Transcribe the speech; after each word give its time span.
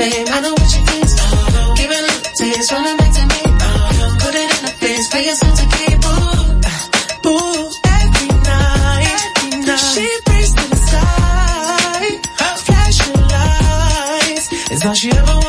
fame. 0.00 0.26
I 0.28 0.40
know 0.40 0.52
what 0.52 0.68
she 0.72 0.80
thinks. 0.88 1.14
Uh, 1.20 1.74
give 1.76 1.90
it 1.98 2.04
up, 2.12 2.20
taste, 2.38 2.72
running 2.72 2.96
back 3.00 3.12
to 3.18 3.24
me. 3.32 3.40
Put 4.22 4.34
it 4.42 4.48
in 4.54 4.60
the 4.66 4.72
face, 4.80 5.06
pay 5.12 5.22
yourself 5.28 5.54
to 5.60 5.66
keep. 5.74 5.98
Ooh, 6.12 7.30
ooh, 7.30 7.62
every 8.00 8.30
night, 8.48 9.06
every 9.16 9.50
night. 9.68 9.88
She 9.92 10.06
brings 10.26 10.50
to 10.58 10.64
the 10.72 10.80
side, 10.90 12.16
flashing 12.66 13.20
lights. 13.34 14.46
It's 14.72 14.84
all 14.86 14.94
she 14.94 15.10
ever 15.10 15.39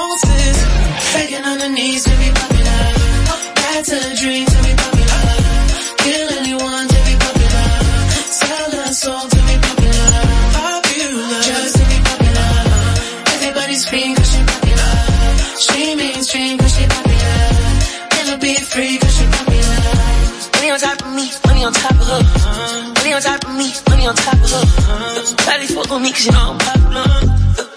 cause 26.21 26.27
you 26.27 26.33
know 26.33 26.53
I'm 26.53 26.57
popular. 26.59 27.09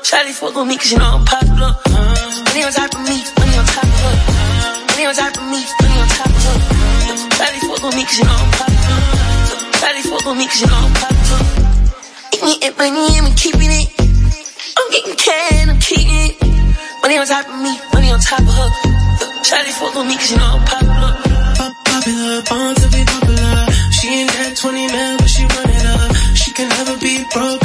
Shawty 0.04 0.32
fuck 0.36 0.54
with 0.54 0.68
me 0.68 0.76
cause 0.76 0.92
you 0.92 0.98
know 0.98 1.16
I'm 1.16 1.24
popular. 1.24 1.72
Money 2.44 2.62
on 2.64 2.72
top 2.72 2.92
of 2.92 3.00
me, 3.08 3.16
money 3.40 3.56
on 3.56 3.64
top 3.64 3.84
of 3.84 4.00
her. 4.04 4.16
Money 4.92 5.04
on 5.08 5.14
top 5.14 5.36
of 5.36 5.44
me, 5.48 5.60
money 5.80 5.96
on 5.96 6.08
top 6.12 6.28
of 6.28 6.44
her. 6.44 6.58
Shawty 7.40 7.60
fuck 7.64 7.82
with 7.84 7.96
me 7.96 8.04
cause 8.04 8.18
you 8.18 8.24
know 8.28 8.36
I'm 8.36 8.50
popular. 8.52 9.00
Shawty 9.80 10.02
fuck 10.04 10.24
with 10.28 10.36
me 10.36 10.46
cause 10.46 10.60
you 10.60 10.68
know 10.68 10.76
I'm 10.76 10.92
popular. 10.92 11.40
Eating 12.36 12.68
it, 12.68 12.74
money, 12.76 13.06
I'm 13.16 13.32
keeping 13.32 13.72
it. 13.72 13.88
I'm 14.76 14.86
getting 14.92 15.16
can, 15.16 15.70
I'm 15.70 15.80
keeping 15.80 16.12
it. 16.12 16.36
Money 17.00 17.16
on 17.16 17.26
top 17.26 17.48
of 17.48 17.56
me, 17.64 17.72
money 17.96 18.10
on 18.12 18.20
top 18.20 18.44
of 18.44 18.52
her. 18.60 18.70
Shawty 19.40 19.72
fuck 19.72 19.94
with 19.96 20.04
me 20.04 20.16
cause 20.20 20.30
you 20.30 20.36
know 20.36 20.60
I'm 20.60 20.64
popular. 20.68 21.12
Pop 21.56 21.72
popular, 21.88 22.42
born 22.44 22.74
to 22.76 22.86
be 22.92 23.00
popular. 23.08 23.72
She 23.88 24.06
ain't 24.20 24.28
got 24.36 24.52
20 24.52 24.92
mil, 24.92 25.16
but 25.16 25.30
she 25.32 25.42
run 25.48 25.70
it 25.70 25.86
up. 25.96 26.12
She 26.36 26.52
can 26.52 26.68
never 26.68 26.98
be 27.00 27.24
broke 27.32 27.64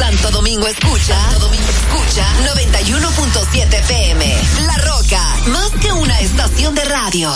Santo 0.00 0.30
Domingo 0.30 0.66
escucha, 0.66 1.14
Santo 1.14 1.40
Domingo 1.40 1.66
escucha 1.68 2.26
91.7 2.54 3.86
PM. 3.86 4.34
La 4.66 4.78
Roca, 4.78 5.22
más 5.48 5.70
que 5.72 5.92
una 5.92 6.18
estación 6.20 6.74
de 6.74 6.84
radio. 6.86 7.30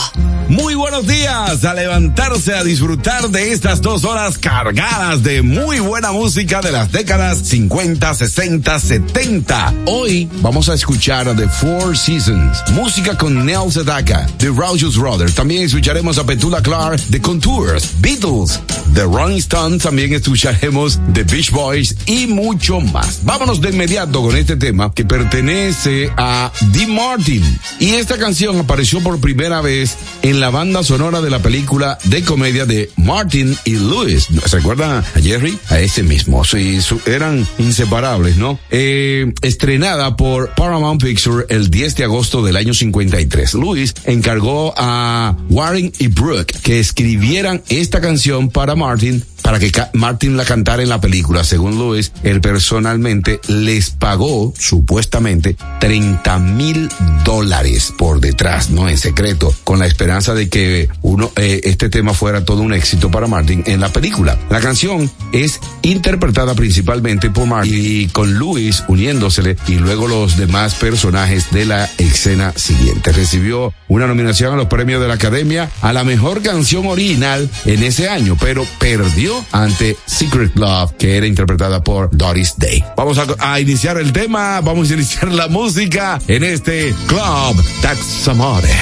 Muy 0.49 0.75
buenos 0.75 1.07
días, 1.07 1.65
a 1.65 1.73
levantarse 1.73 2.55
a 2.55 2.63
disfrutar 2.63 3.31
de 3.31 3.53
estas 3.53 3.81
dos 3.81 4.05
horas 4.05 4.37
cargadas 4.37 5.23
de 5.23 5.41
muy 5.41 5.81
buena 5.81 6.13
música 6.13 6.61
de 6.61 6.71
las 6.71 6.93
décadas 6.93 7.39
50, 7.39 8.15
60, 8.15 8.79
70. 8.79 9.75
Hoy 9.87 10.29
vamos 10.43 10.69
a 10.69 10.75
escuchar 10.75 11.29
a 11.29 11.35
The 11.35 11.49
Four 11.49 11.97
Seasons, 11.97 12.63
música 12.73 13.17
con 13.17 13.47
Neil 13.47 13.73
Sedaka, 13.73 14.27
The 14.37 14.49
Rouseous 14.49 14.99
Brothers. 14.99 15.35
También 15.35 15.63
escucharemos 15.63 16.19
a 16.19 16.27
Petula 16.27 16.63
Clark, 16.63 17.01
The 17.11 17.23
Contours, 17.23 17.95
Beatles, 18.01 18.61
The 18.93 19.05
Rolling 19.05 19.39
Stones. 19.39 19.83
También 19.83 20.13
escucharemos 20.13 21.01
The 21.15 21.25
Beach 21.25 21.51
Boys 21.53 21.97
y 22.05 22.27
mucho 22.55 22.81
más. 22.81 23.25
Vámonos 23.25 23.61
de 23.61 23.71
inmediato 23.71 24.23
con 24.23 24.37
este 24.37 24.57
tema 24.57 24.95
que 24.95 25.05
pertenece 25.05 26.13
a 26.17 26.53
Dean 26.71 26.95
Martin. 26.95 27.43
Y 27.81 27.95
esta 27.95 28.17
canción 28.17 28.57
apareció 28.61 29.01
por 29.01 29.19
primera 29.21 29.61
vez 29.61 29.97
en 30.23 30.39
la 30.39 30.51
banda 30.51 30.85
sonora 30.85 31.21
de 31.21 31.31
la 31.31 31.41
película 31.41 31.99
de 32.05 32.23
comedia 32.23 32.65
de 32.65 32.91
Martin 32.97 33.57
y 33.65 33.73
Lewis. 33.73 34.29
¿Se 34.47 34.57
acuerdan 34.57 34.99
a 34.99 35.21
Jerry? 35.21 35.59
A 35.69 35.81
ese 35.81 36.05
mismo. 36.05 36.45
Sí, 36.45 36.79
eran 37.07 37.45
inseparables, 37.59 38.37
¿no? 38.37 38.57
Eh, 38.71 39.33
estrenada 39.43 40.17
por 40.17 40.51
Paramount 40.51 41.03
Pictures 41.03 41.47
el 41.49 41.71
10 41.71 41.97
de 41.97 42.05
agosto 42.05 42.45
del 42.45 42.55
año 42.57 42.73
53. 42.73 43.55
Lewis 43.55 43.95
encargó 44.05 44.73
a 44.77 45.37
Warren 45.51 45.93
y 45.99 46.07
Brooke 46.07 46.57
que 46.63 46.79
escribieran 46.79 47.65
esta 47.69 48.01
canción 48.01 48.49
para 48.49 48.77
Martin 48.77 49.25
para 49.45 49.59
que 49.59 49.71
Martin 49.93 50.39
la 50.39 50.45
cantara 50.47 50.83
en 50.83 50.89
la 50.89 51.03
película. 51.03 51.45
Según 51.45 51.79
Lewis, 51.79 52.13
él 52.23 52.41
personalmente 52.41 53.41
les 53.47 53.91
pagó, 53.91 54.55
supuestamente, 54.59 55.55
30 55.81 56.39
mil 56.39 56.89
dólares 57.25 57.93
por 57.97 58.21
detrás, 58.21 58.71
¿no? 58.71 58.89
En 58.89 58.97
secreto, 58.97 59.55
con 59.63 59.81
la 59.81 59.87
esperanza 59.87 60.33
de 60.35 60.49
que 60.49 60.89
uno, 61.03 61.31
eh, 61.37 61.61
este 61.65 61.91
tema 61.91 62.15
fuera 62.15 62.47
todo 62.47 62.63
un 62.63 62.73
éxito 62.73 63.11
para 63.11 63.27
Martin 63.27 63.63
en 63.67 63.81
la 63.81 63.91
película. 63.91 64.39
La 64.49 64.61
canción 64.61 65.11
es 65.33 65.61
interpretada 65.83 66.55
principalmente 66.55 67.29
por 67.29 67.47
Martin 67.47 67.75
y 67.75 68.07
con 68.07 68.39
Lewis 68.39 68.83
uniéndosele 68.89 69.59
y 69.69 69.75
luego 69.75 70.09
los 70.09 70.39
demás 70.39 70.75
personajes 70.77 71.51
de 71.51 71.67
la 71.67 71.91
escena 71.99 72.55
siguiente. 72.57 73.13
Recibió 73.13 73.75
una 73.89 74.07
nominación 74.07 74.55
a 74.55 74.57
los 74.57 74.69
premios 74.69 75.03
de 75.03 75.09
la 75.09 75.15
Academia 75.15 75.71
a 75.83 75.93
la 75.93 76.03
mejor 76.03 76.41
canción 76.41 76.87
original 76.87 77.51
en 77.67 77.83
ese 77.83 78.09
año, 78.09 78.39
pero 78.41 78.67
perdió 78.79 79.34
ante 79.53 79.97
Secret 80.07 80.55
Love, 80.57 80.93
que 80.99 81.17
era 81.17 81.27
interpretada 81.27 81.83
por 81.83 82.11
Doris 82.13 82.55
Day. 82.57 82.85
Vamos 82.97 83.19
a, 83.19 83.61
iniciar 83.61 83.99
el 83.99 84.13
tema, 84.13 84.61
vamos 84.61 84.91
a 84.91 84.95
iniciar 84.95 85.29
la 85.33 85.49
música 85.49 86.19
en 86.27 86.45
este 86.45 86.95
Club 87.07 87.65
Taxamore. 87.81 88.75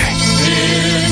When 0.42 1.11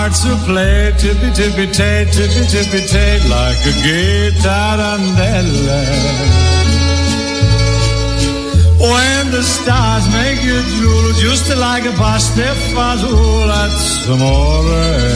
hearts 0.00 0.24
will 0.24 0.42
play 0.50 0.92
tippy 1.02 1.30
tippy 1.38 1.66
tay, 1.78 1.98
tippy 2.16 2.42
tippy 2.52 2.80
tay, 2.92 3.12
like 3.36 3.60
a 3.70 3.74
gay 3.84 4.30
tarantella. 4.44 5.80
When 8.92 9.22
the 9.36 9.42
stars 9.42 10.04
make 10.20 10.40
you 10.50 10.58
drool, 10.76 11.08
just 11.26 11.46
like 11.66 11.84
a 11.92 11.94
pastefazul 12.02 13.48
at 13.62 13.72
some 14.04 14.20
more. 14.20 14.68
Eh. 14.84 15.10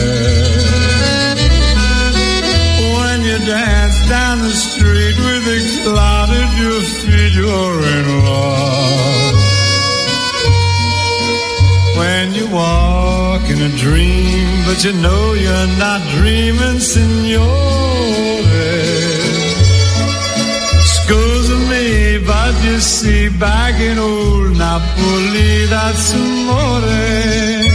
When 2.95 3.17
you 3.29 3.37
dance 3.53 3.99
down 4.15 4.37
the 4.47 4.55
street 4.67 5.17
with 5.25 5.55
a 5.57 5.59
cloud 5.85 6.29
at 6.41 6.51
your 6.63 6.81
feet, 6.99 7.33
you're 7.39 7.79
in 7.95 8.07
love. 8.25 8.84
when 11.97 12.33
you 12.33 12.47
walk 12.49 13.43
in 13.49 13.61
a 13.61 13.69
dream, 13.77 14.47
but 14.65 14.83
you 14.83 14.93
know 14.93 15.33
you're 15.33 15.71
not 15.77 16.01
dreaming, 16.15 16.79
signore. 16.79 17.43
Scusa 20.93 21.57
me, 21.69 22.17
but 22.25 22.53
you 22.63 22.79
see, 22.79 23.29
back 23.29 23.79
in 23.79 23.97
old 23.97 24.57
Napoli, 24.57 25.65
that's 25.67 26.13
amore. 26.13 27.74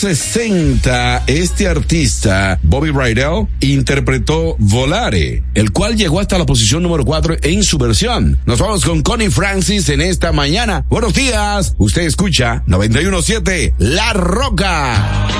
60, 0.00 1.24
este 1.26 1.68
artista, 1.68 2.58
Bobby 2.62 2.90
Rydell, 2.90 3.48
interpretó 3.60 4.56
Volare, 4.58 5.42
el 5.52 5.72
cual 5.72 5.94
llegó 5.94 6.20
hasta 6.20 6.38
la 6.38 6.46
posición 6.46 6.82
número 6.82 7.04
4 7.04 7.36
en 7.42 7.62
su 7.62 7.76
versión. 7.76 8.38
Nos 8.46 8.60
vamos 8.60 8.82
con 8.82 9.02
Connie 9.02 9.28
Francis 9.28 9.90
en 9.90 10.00
esta 10.00 10.32
mañana. 10.32 10.86
Buenos 10.88 11.12
días, 11.12 11.74
usted 11.76 12.02
escucha 12.02 12.62
917 12.66 13.74
La 13.76 14.14
Roca. 14.14 15.39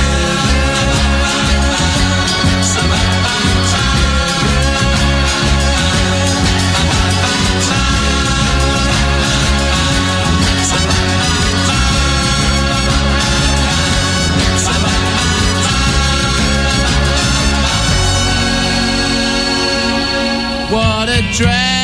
drive. 21.31 21.80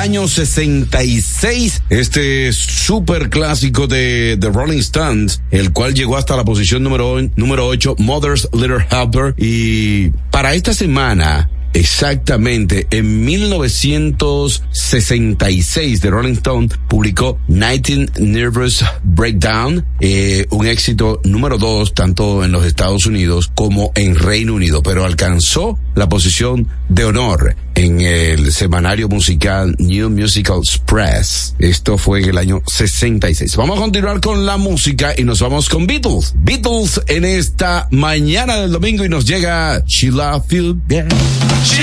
año 0.00 0.26
66, 0.26 1.82
este 1.90 2.54
super 2.54 3.28
clásico 3.28 3.86
de 3.86 4.38
The 4.40 4.48
Rolling 4.48 4.78
Stones, 4.78 5.42
el 5.50 5.74
cual 5.74 5.92
llegó 5.92 6.16
hasta 6.16 6.38
la 6.38 6.44
posición 6.44 6.82
número, 6.82 7.20
número 7.36 7.66
8, 7.66 7.96
Mother's 7.98 8.48
Little 8.54 8.86
Helper. 8.90 9.34
Y 9.36 10.08
para 10.30 10.54
esta 10.54 10.72
semana, 10.72 11.50
Exactamente, 11.72 12.88
en 12.90 13.24
1966 13.24 16.00
The 16.00 16.10
Rolling 16.10 16.32
Stone 16.32 16.68
publicó 16.88 17.38
19 17.46 18.10
Nervous 18.18 18.84
Breakdown, 19.04 19.86
eh, 20.00 20.46
un 20.50 20.66
éxito 20.66 21.20
número 21.22 21.58
2 21.58 21.94
tanto 21.94 22.44
en 22.44 22.50
los 22.50 22.64
Estados 22.64 23.06
Unidos 23.06 23.52
como 23.54 23.92
en 23.94 24.16
Reino 24.16 24.54
Unido, 24.54 24.82
pero 24.82 25.04
alcanzó 25.04 25.78
la 25.94 26.08
posición 26.08 26.66
de 26.88 27.04
honor 27.04 27.54
en 27.80 28.02
el 28.02 28.52
semanario 28.52 29.08
musical 29.08 29.74
New 29.78 30.10
Musical 30.10 30.58
Express. 30.58 31.54
Esto 31.58 31.96
fue 31.96 32.20
en 32.20 32.28
el 32.28 32.36
año 32.36 32.62
66. 32.66 33.56
Vamos 33.56 33.78
a 33.78 33.80
continuar 33.80 34.20
con 34.20 34.44
la 34.44 34.58
música 34.58 35.14
y 35.16 35.24
nos 35.24 35.40
vamos 35.40 35.70
con 35.70 35.86
Beatles. 35.86 36.34
Beatles 36.36 37.00
en 37.06 37.24
esta 37.24 37.88
mañana 37.90 38.56
del 38.56 38.72
domingo 38.72 39.02
y 39.02 39.08
nos 39.08 39.24
llega 39.24 39.82
She 39.86 40.10
Love 40.10 40.46
You 40.50 40.78
She 41.64 41.82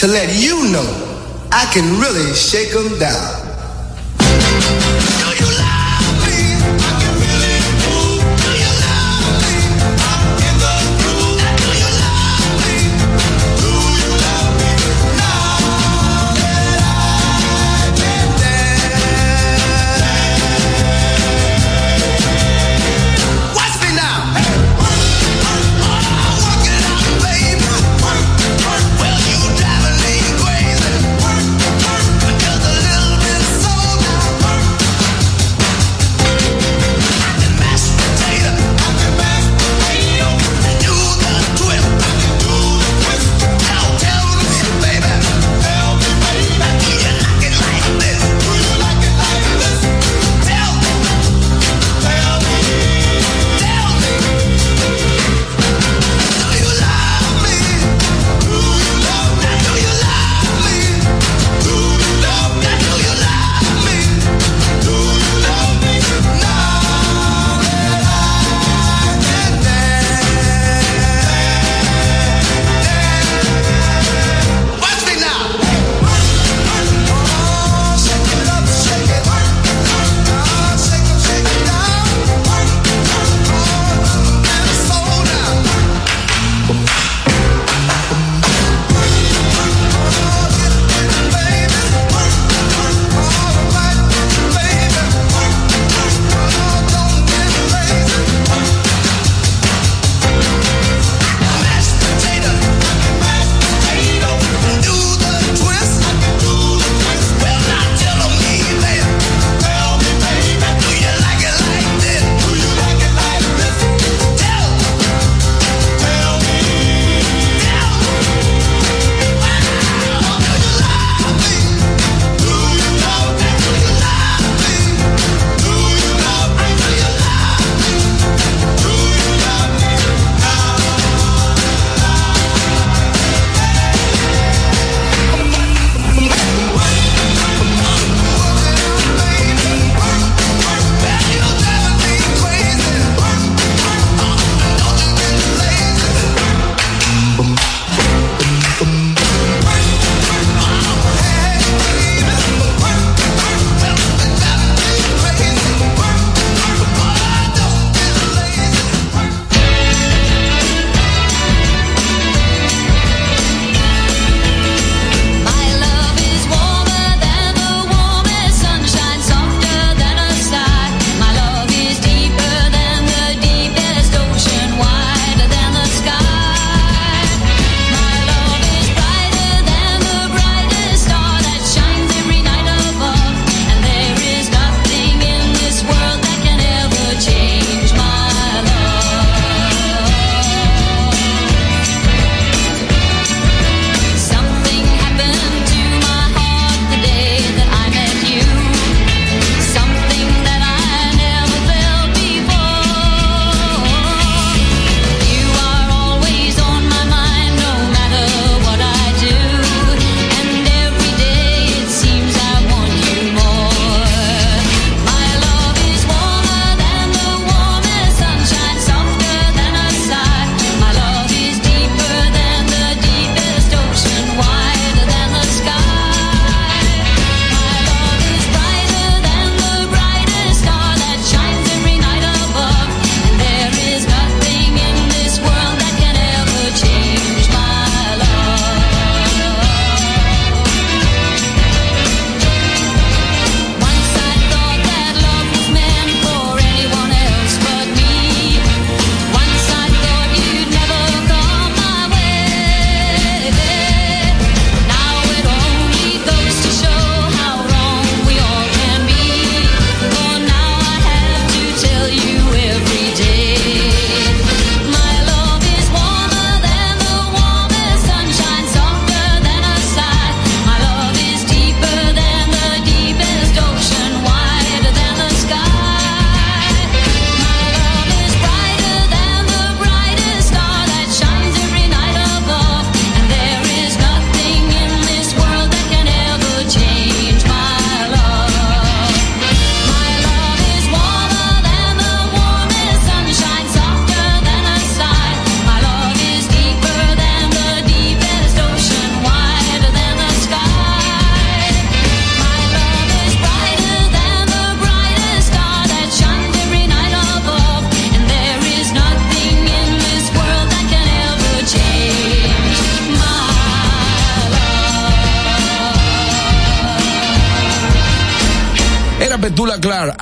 to 0.00 0.06
let 0.06 0.34
you 0.40 0.72
know 0.72 0.88
I 1.52 1.70
can 1.74 2.00
really 2.00 2.32
shake 2.32 2.72
them 2.72 2.98
down. 2.98 3.49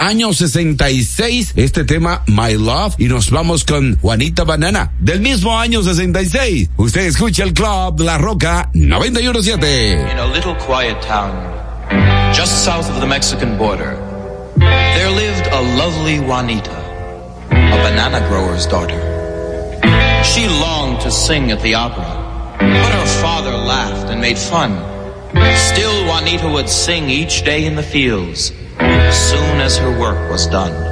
Año 0.09 0.33
66, 0.33 1.53
este 1.57 1.85
tema 1.85 2.23
My 2.27 2.55
Love, 2.55 2.95
y 2.97 3.09
nos 3.09 3.31
vamos 3.31 3.63
con 3.63 3.99
Juanita 4.01 4.45
Banana, 4.45 4.91
del 4.99 5.21
mismo 5.21 5.59
año 5.59 5.83
66. 5.83 6.71
Usted 6.79 7.03
escucha 7.03 7.45
el 7.45 7.53
club 7.53 8.01
La 8.01 8.17
Roca 8.17 8.71
917. 8.73 9.93
In 9.93 10.19
a 10.19 10.27
little 10.33 10.55
quiet 10.67 10.97
town, 11.03 11.35
just 12.33 12.65
south 12.65 12.89
of 12.89 13.01
the 13.01 13.07
Mexican 13.07 13.59
border, 13.59 13.99
there 14.57 15.11
lived 15.11 15.47
a 15.53 15.61
lovely 15.77 16.21
Juanita, 16.21 16.73
a 17.51 17.77
banana 17.83 18.27
grower's 18.31 18.67
daughter. 18.67 18.99
She 20.25 20.49
longed 20.49 21.03
to 21.03 21.11
sing 21.11 21.51
at 21.51 21.61
the 21.61 21.75
opera, 21.75 22.57
but 22.59 22.93
her 22.95 23.07
father 23.21 23.53
laughed 23.53 24.09
and 24.09 24.23
made 24.23 24.39
fun. 24.39 24.73
Still, 25.55 26.07
Juanita 26.07 26.49
would 26.49 26.71
sing 26.71 27.11
each 27.11 27.45
day 27.45 27.67
in 27.67 27.77
the 27.77 27.83
fields, 27.83 28.53
soon 29.17 29.61
as 29.61 29.77
her 29.79 29.91
work 29.99 30.31
was 30.31 30.47
done. 30.47 30.88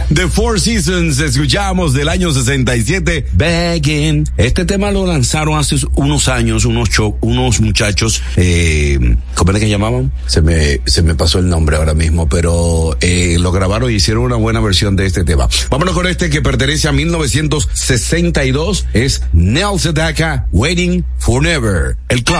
The 0.14 0.28
Four 0.28 0.60
Seasons, 0.60 1.18
escuchamos 1.20 1.92
del 1.94 2.08
año 2.08 2.32
67, 2.32 3.26
Begging. 3.32 4.28
Este 4.36 4.64
tema 4.64 4.90
lo 4.90 5.06
lanzaron 5.06 5.58
hace 5.58 5.76
unos 5.94 6.28
años 6.28 6.64
unos 6.64 6.90
cho 6.90 7.16
unos 7.20 7.60
muchachos, 7.60 8.22
eh, 8.36 9.16
¿cómo 9.34 9.50
era 9.50 9.60
que 9.60 9.68
llamaban? 9.68 10.12
Se 10.26 10.42
me, 10.42 10.80
se 10.86 11.02
me 11.02 11.14
pasó 11.14 11.38
el 11.38 11.48
nombre 11.48 11.76
ahora 11.76 11.94
mismo, 11.94 12.28
pero 12.28 12.96
eh, 13.00 13.36
lo 13.38 13.52
grabaron 13.52 13.90
y 13.90 13.94
hicieron 13.94 14.24
una 14.24 14.36
buena 14.36 14.60
versión 14.60 14.96
de 14.96 15.06
este 15.06 15.24
tema. 15.24 15.48
Vámonos 15.70 15.94
con 15.94 16.06
este 16.06 16.30
que 16.30 16.42
pertenece 16.42 16.88
a 16.88 16.92
1962, 16.92 18.86
es 18.92 19.22
Nelson 19.32 19.94
Daca, 19.94 20.46
Waiting 20.52 21.04
Forever, 21.18 21.96
el 22.08 22.24
club. 22.24 22.38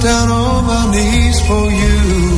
down 0.00 0.30
on 0.30 0.64
my 0.66 0.90
knees 0.92 1.40
for 1.46 1.70
you. 1.70 2.31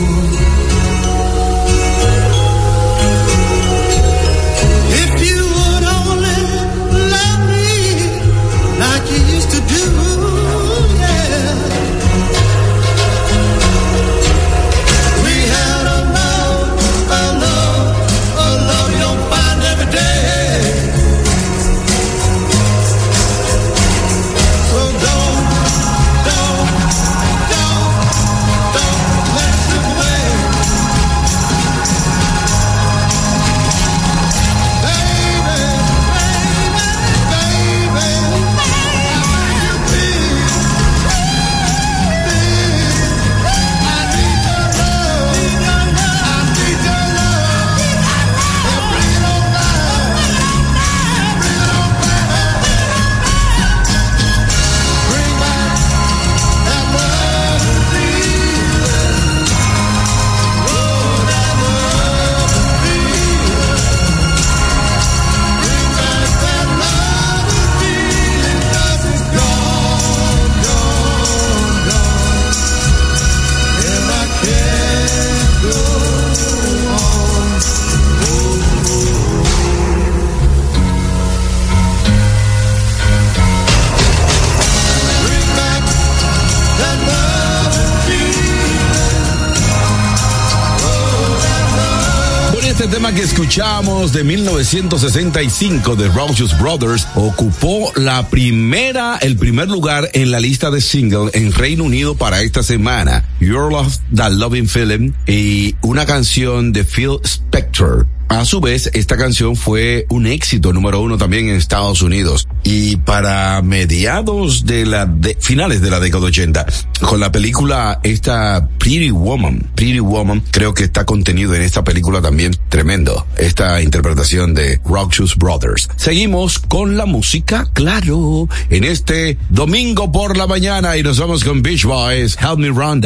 Escuchamos 93.54 94.12
de 94.12 94.24
1965 94.24 95.94
de 95.94 96.08
Rogers 96.08 96.58
Brothers 96.58 97.06
ocupó 97.14 97.92
la 97.94 98.28
primera, 98.28 99.16
el 99.18 99.36
primer 99.36 99.68
lugar 99.68 100.10
en 100.12 100.32
la 100.32 100.40
lista 100.40 100.72
de 100.72 100.80
single 100.80 101.30
en 101.34 101.52
Reino 101.52 101.84
Unido 101.84 102.16
para 102.16 102.42
esta 102.42 102.64
semana. 102.64 103.24
Your 103.38 103.70
Love, 103.70 103.96
That 104.12 104.32
Loving 104.32 104.66
Feeling 104.66 105.12
y 105.28 105.76
una 105.82 106.04
canción 106.04 106.72
de 106.72 106.82
Phil 106.82 107.20
Spector. 107.22 108.08
A 108.34 108.44
su 108.44 108.60
vez, 108.60 108.90
esta 108.94 109.16
canción 109.16 109.54
fue 109.54 110.06
un 110.08 110.26
éxito 110.26 110.72
número 110.72 111.00
uno 111.00 111.16
también 111.16 111.48
en 111.48 111.54
Estados 111.54 112.02
Unidos. 112.02 112.48
Y 112.64 112.96
para 112.96 113.62
mediados 113.62 114.66
de 114.66 114.84
la, 114.84 115.06
de, 115.06 115.38
finales 115.40 115.80
de 115.80 115.88
la 115.88 116.00
década 116.00 116.24
80, 116.24 116.66
con 117.00 117.20
la 117.20 117.30
película 117.30 118.00
esta 118.02 118.68
Pretty 118.78 119.12
Woman, 119.12 119.70
Pretty 119.76 120.00
Woman, 120.00 120.42
creo 120.50 120.74
que 120.74 120.82
está 120.82 121.04
contenido 121.04 121.54
en 121.54 121.62
esta 121.62 121.84
película 121.84 122.20
también 122.20 122.56
tremendo. 122.68 123.24
Esta 123.36 123.80
interpretación 123.80 124.52
de 124.52 124.80
Roxas 124.84 125.36
Brothers. 125.36 125.88
Seguimos 125.94 126.58
con 126.58 126.96
la 126.96 127.06
música, 127.06 127.68
claro, 127.72 128.48
en 128.68 128.82
este 128.82 129.38
domingo 129.48 130.10
por 130.10 130.36
la 130.36 130.48
mañana 130.48 130.96
y 130.96 131.04
nos 131.04 131.20
vamos 131.20 131.44
con 131.44 131.62
Beach 131.62 131.84
Boys, 131.84 132.36
Help 132.42 132.58
Me. 132.58 132.72
Well, 132.72 133.00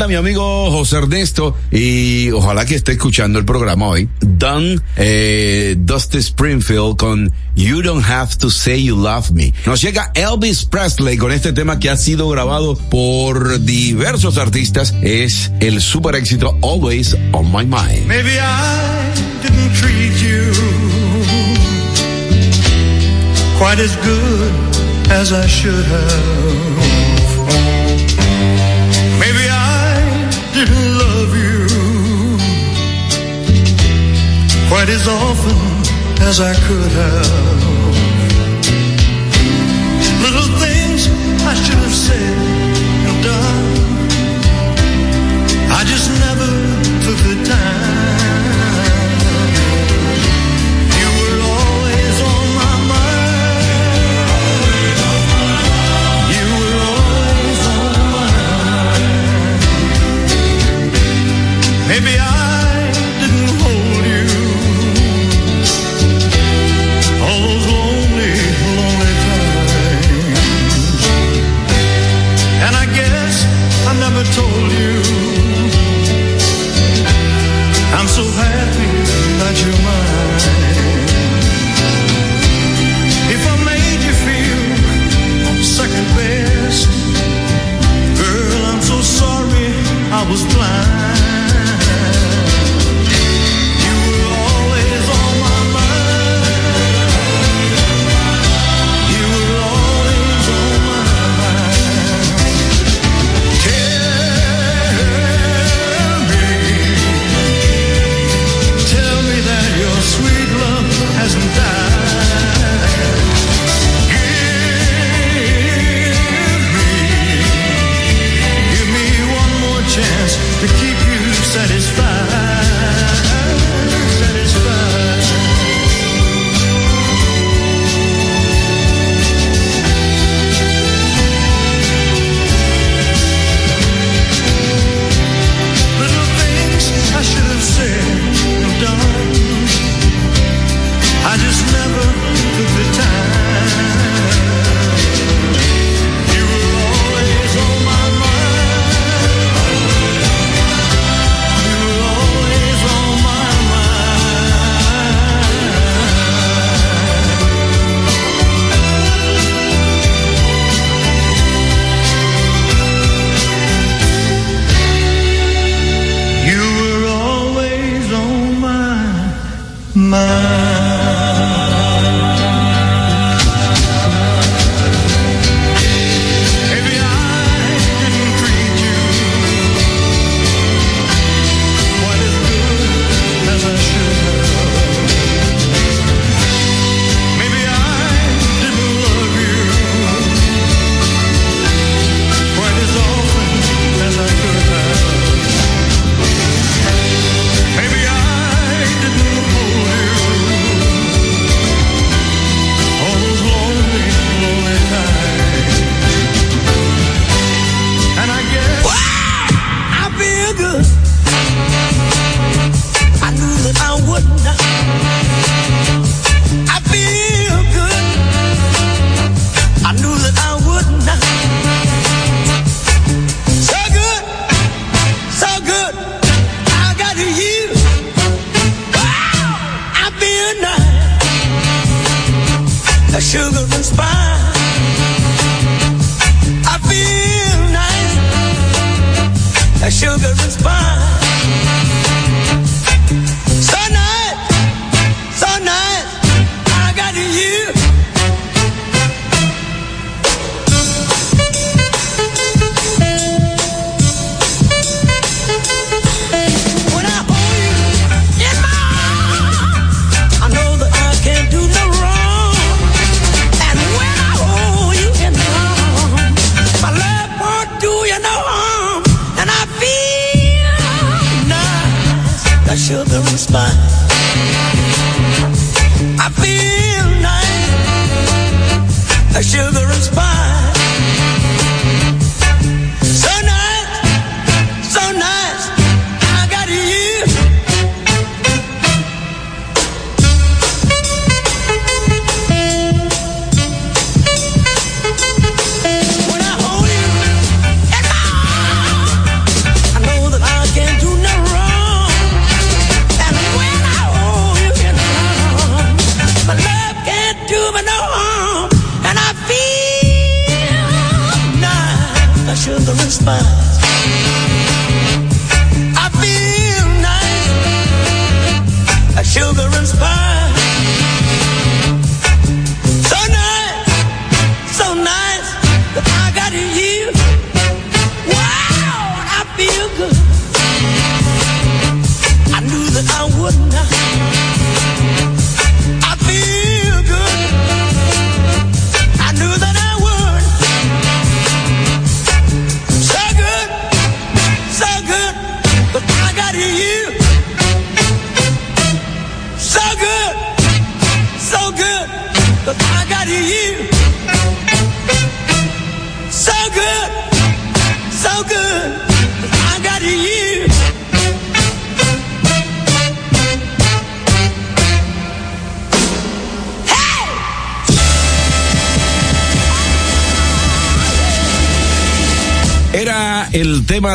encanta 0.00 0.08
mi 0.08 0.14
amigo 0.14 0.70
José 0.70 0.96
Ernesto 0.96 1.54
y 1.70 2.30
ojalá 2.30 2.64
que 2.64 2.74
esté 2.74 2.92
escuchando 2.92 3.38
el 3.38 3.44
programa 3.44 3.86
hoy. 3.86 4.08
Don 4.20 4.82
eh, 4.96 5.74
Dusty 5.78 6.18
Springfield 6.18 6.96
con 6.96 7.30
You 7.54 7.82
Don't 7.82 8.02
Have 8.08 8.36
to 8.36 8.48
Say 8.48 8.84
You 8.84 8.96
Love 8.96 9.30
Me. 9.32 9.52
Nos 9.66 9.82
llega 9.82 10.10
Elvis 10.14 10.64
Presley 10.64 11.18
con 11.18 11.32
este 11.32 11.52
tema 11.52 11.78
que 11.78 11.90
ha 11.90 11.98
sido 11.98 12.30
grabado 12.30 12.76
por 12.76 13.60
diversos 13.60 14.38
artistas. 14.38 14.94
Es 15.02 15.52
el 15.60 15.82
super 15.82 16.14
éxito 16.14 16.56
Always 16.62 17.14
on 17.32 17.52
My 17.52 17.66
Mind. 17.66 18.06
Maybe 18.06 18.38
I 18.38 19.12
didn't 19.42 19.74
treat 19.74 20.14
you 20.22 20.50
quite 23.58 23.78
as 23.78 23.94
good 23.96 25.12
as 25.12 25.30
I 25.32 25.46
should 25.46 25.84
have. 25.84 26.79
quite 34.70 34.88
as 34.88 35.08
often 35.08 35.56
as 36.22 36.38
I 36.38 36.54
could 36.54 36.92
have. 36.92 37.59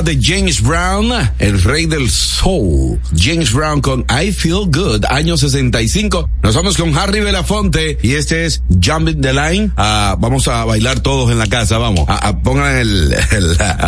De 0.04 0.20
James 0.22 0.62
Brown, 0.62 1.12
el 1.40 1.62
rey 1.64 1.86
del 1.86 2.10
soul. 2.10 3.00
James 3.16 3.54
Brown 3.54 3.82
con 3.82 4.06
I 4.10 4.32
Feel 4.32 4.66
Good, 4.68 5.06
año 5.10 5.38
65. 5.38 6.30
Nos 6.44 6.56
vamos 6.56 6.76
con 6.76 6.98
Harry 6.98 7.22
Belafonte 7.22 7.98
y 8.02 8.14
este 8.14 8.46
es 8.46 8.62
Jumping 8.84 9.22
the 9.22 9.34
Line. 9.34 9.72
Ah, 9.78 10.16
vamos 10.20 10.48
a 10.48 10.66
bailar 10.66 11.00
todos 11.00 11.32
en 11.32 11.38
la 11.38 11.48
casa, 11.48 11.78
vamos. 11.78 12.06
Ah, 12.08 12.20
ah, 12.22 12.38
pongan 12.40 12.76
el, 12.76 13.16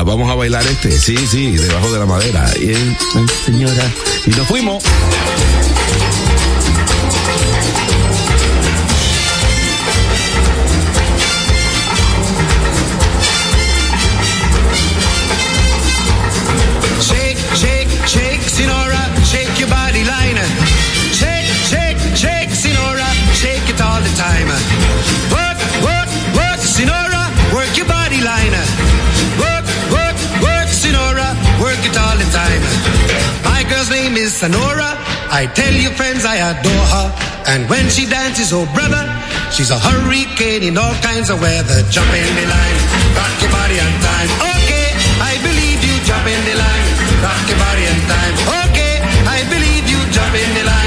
vamos 0.06 0.30
a 0.30 0.36
bailar 0.36 0.66
este. 0.66 0.92
Sí, 0.92 1.18
sí, 1.28 1.52
debajo 1.52 1.92
de 1.92 2.00
la 2.00 2.06
madera. 2.06 2.50
Y, 2.60 2.70
eh, 2.70 2.96
señora. 3.46 3.92
Y 4.26 4.30
nos 4.32 4.48
fuimos. 4.48 4.84
Sonora. 34.38 34.94
I 35.34 35.50
tell 35.50 35.74
you 35.74 35.90
friends 35.98 36.22
I 36.22 36.38
adore 36.38 36.86
her. 36.94 37.08
And 37.50 37.66
when 37.66 37.90
she 37.90 38.06
dances, 38.06 38.54
oh 38.54 38.70
brother, 38.70 39.02
she's 39.50 39.74
a 39.74 39.80
hurricane 39.82 40.62
in 40.62 40.78
all 40.78 40.94
kinds 41.02 41.34
of 41.34 41.42
weather. 41.42 41.82
Jump 41.90 42.12
in 42.14 42.30
the 42.38 42.46
line, 42.46 42.78
rock 43.18 43.34
your 43.42 43.50
body 43.50 43.82
on 43.82 43.94
time. 43.98 44.30
Okay, 44.54 44.94
I 45.26 45.42
believe 45.42 45.82
you 45.82 45.96
jump 46.06 46.22
in 46.30 46.42
the 46.46 46.54
line, 46.54 46.86
rock 47.26 47.42
your 47.50 47.58
body 47.58 47.84
on 47.90 48.00
time. 48.06 48.34
Okay, 48.70 49.02
I 49.26 49.42
believe 49.50 49.90
you 49.90 49.98
jump 50.14 50.34
in 50.38 50.50
the 50.54 50.64
line, 50.70 50.87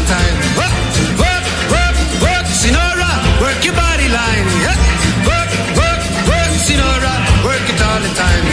The 0.00 0.06
time. 0.08 0.34
Work, 0.56 0.74
work, 1.20 1.44
work, 1.74 1.96
work, 2.24 2.46
Sinora, 2.60 3.12
work 3.40 3.60
your 3.64 3.76
body 3.76 4.08
line. 4.08 4.46
Yeah. 4.64 4.76
Work, 5.28 5.50
work, 5.76 6.00
work, 6.28 6.52
Sinora, 6.64 7.14
work 7.44 7.64
it 7.68 7.80
all 7.84 8.00
the 8.00 8.12
time. 8.16 8.44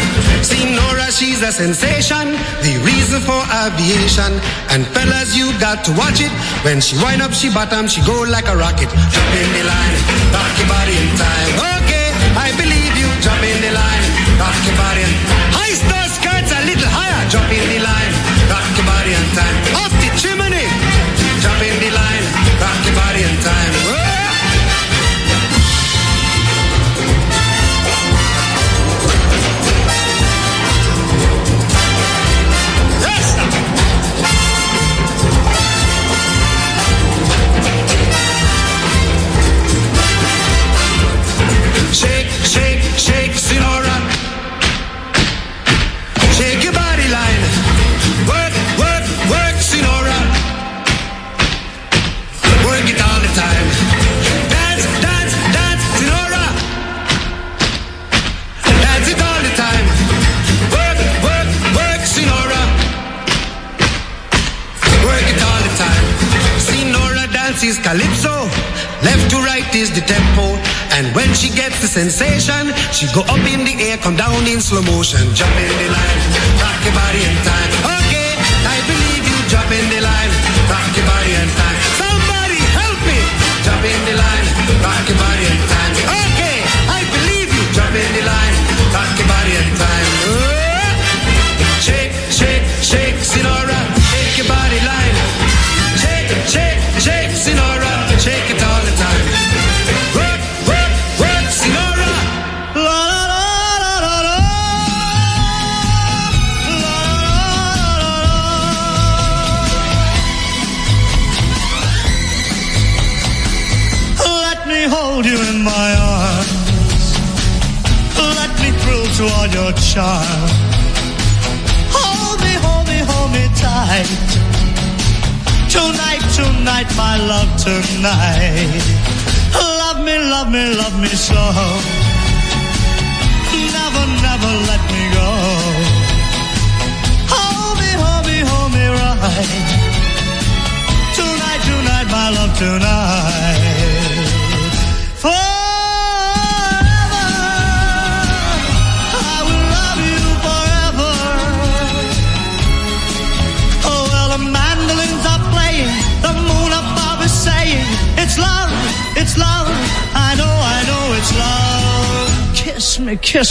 Sinora, 0.44 1.08
she's 1.12 1.42
a 1.42 1.52
sensation, 1.52 2.36
the 2.64 2.74
reason 2.84 3.22
for 3.24 3.40
aviation. 3.64 4.32
And 4.72 4.86
fellas, 4.92 5.36
you 5.36 5.52
got 5.60 5.84
to 5.86 5.92
watch 5.96 6.20
it. 6.20 6.32
When 6.66 6.82
she 6.82 6.96
wind 7.00 7.22
up, 7.22 7.32
she 7.34 7.50
bottom, 7.54 7.88
she 7.88 8.02
go 8.04 8.24
like 8.28 8.48
a 8.48 8.56
rocket. 8.58 8.90
Jump 8.92 9.32
in 9.40 9.50
the 9.56 9.64
line, 9.64 9.96
rock 10.36 10.52
your 10.60 10.68
body 10.68 10.96
in 11.00 11.10
time. 11.16 11.50
Okay, 11.84 12.08
I 12.36 12.50
believe 12.60 12.94
you. 13.00 13.08
Jump 13.24 13.42
in 13.44 13.58
the 13.64 13.72
line, 13.72 14.04
rock 14.40 14.58
your 14.68 14.76
body. 14.78 15.04
in- 15.04 15.16
High 15.58 15.76
star 15.80 16.06
skirts 16.12 16.52
a 16.52 16.62
little 16.70 16.92
higher. 16.92 17.22
Jump 17.30 17.50
in 17.52 17.66
the 17.74 17.77
slow 74.78 74.96
motion. 74.96 75.34
Jump 75.34 75.67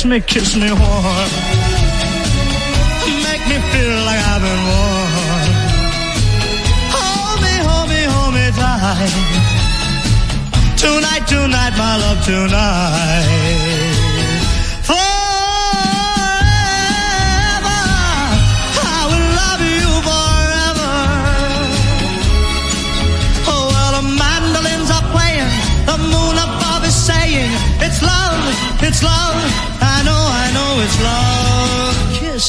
me, 0.09 0.21
kiss 0.21 0.57
me, 0.57 0.71
warm. 0.71 1.31
Make 3.27 3.43
me 3.51 3.59
feel 3.73 3.97
like 4.09 4.23
I've 4.33 4.43
been 4.43 4.63
warm. 4.71 5.47
Hold 6.97 7.39
me, 7.45 7.55
hold 7.69 7.89
me, 7.89 8.03
hold 8.15 8.33
me 8.35 8.47
tight. 8.61 9.15
Tonight, 10.77 11.25
tonight, 11.27 11.75
my 11.77 11.97
love, 12.03 12.25
tonight. 12.25 13.46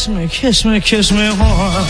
Kiss 0.08 0.16
me, 0.16 0.28
kiss 0.30 0.64
me, 0.64 0.80
kiss 0.80 1.12
me 1.12 1.18
warm. 1.18 1.86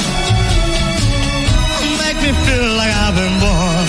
Make 2.01 2.17
me 2.17 2.33
feel 2.33 2.67
like 2.73 2.93
I've 3.05 3.13
been 3.13 3.39
born. 3.39 3.87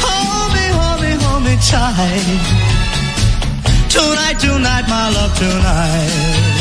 Hold 0.00 0.52
me, 0.54 0.66
hold 0.72 1.00
me, 1.02 1.10
hold 1.22 1.42
me 1.44 1.54
tight. 1.60 2.40
Tonight, 3.90 4.40
tonight, 4.40 4.88
my 4.88 5.10
love, 5.10 5.36
tonight. 5.36 6.55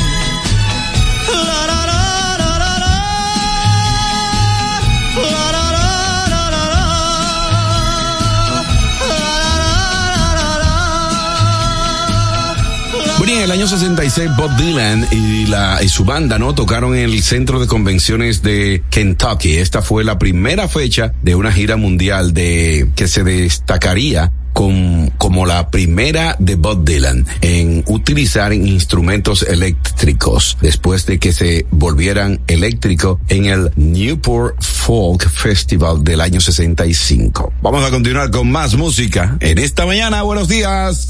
En 13.28 13.42
el 13.42 13.50
año 13.52 13.68
66 13.68 14.30
Bob 14.38 14.56
Dylan 14.56 15.08
y, 15.12 15.90
su 15.90 16.06
banda, 16.06 16.38
¿no? 16.38 16.54
Tocaron 16.54 16.96
en 16.96 17.06
el 17.06 17.24
centro 17.24 17.60
de 17.60 17.66
convenciones 17.66 18.44
de 18.44 18.84
Kentucky. 18.92 19.56
Esta 19.58 19.82
fue 19.82 20.04
la 20.04 20.20
primera 20.20 20.68
fecha 20.68 21.12
de 21.24 21.34
una 21.34 21.52
gira 21.52 21.76
mundial 21.76 22.34
que 22.34 23.08
se 23.08 23.24
destacaría 23.24 24.32
como 24.54 25.46
la 25.46 25.70
primera 25.70 26.36
de 26.40 26.56
Bob 26.56 26.86
Dylan 26.86 27.26
en 27.42 27.84
utilizar 27.88 28.54
instrumentos 28.54 29.42
eléctricos 29.42 30.58
después 30.62 31.06
de 31.06 31.20
que 31.20 31.34
se 31.34 31.66
volvieran 31.72 32.40
eléctricos 32.48 33.20
en 33.28 33.46
el 33.46 33.72
Newport 33.76 34.62
Folk 34.62 35.30
Festival 35.30 36.04
del 36.04 36.22
año 36.22 36.40
65. 36.40 37.54
Vamos 37.62 37.84
a 37.84 37.90
continuar 37.90 38.32
con 38.32 38.50
más 38.52 38.76
música 38.76 39.36
en 39.40 39.58
esta 39.58 39.86
mañana. 39.86 40.22
Buenos 40.22 40.48
días. 40.48 41.10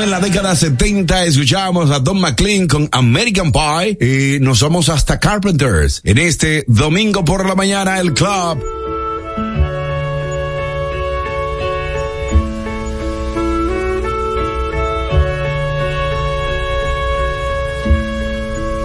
En 0.00 0.10
la 0.12 0.20
década 0.20 0.54
70, 0.54 1.24
escuchamos 1.24 1.90
a 1.90 1.98
Don 1.98 2.20
McLean 2.20 2.68
con 2.68 2.88
American 2.92 3.50
Pie 3.50 3.98
y 4.00 4.38
nos 4.38 4.62
vamos 4.62 4.88
hasta 4.88 5.18
Carpenters 5.18 6.00
en 6.04 6.18
este 6.18 6.62
domingo 6.68 7.24
por 7.24 7.44
la 7.46 7.56
mañana 7.56 7.98
el 7.98 8.14
club. 8.14 8.62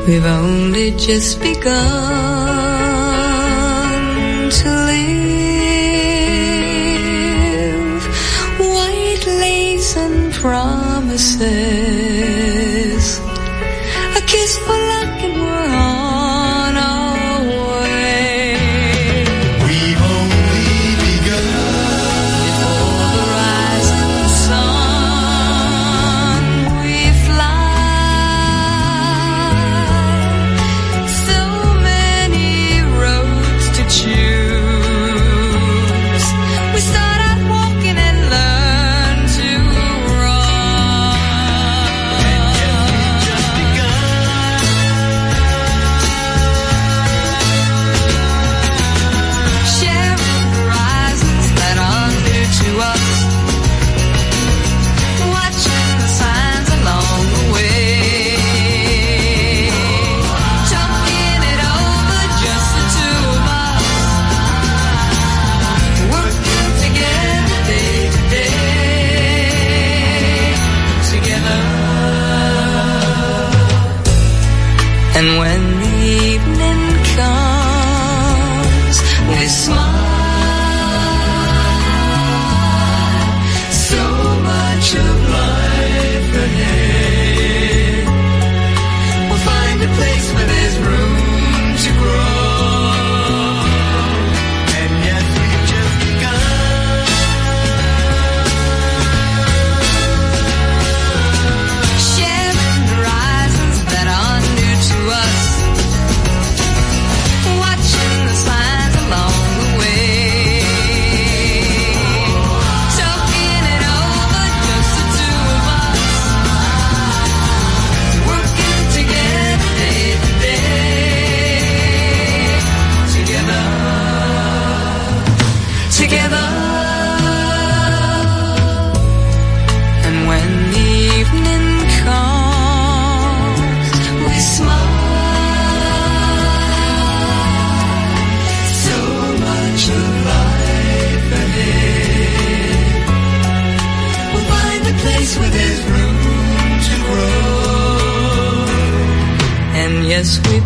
We've 0.08 0.26
only 0.26 0.92
just 0.98 1.40
begun 1.40 1.70
to 4.50 4.70
live 4.88 5.14
white 8.60 9.28
lace 9.28 9.96
and 9.96 10.34
pride. 10.34 10.83
amanecer. 11.14 12.03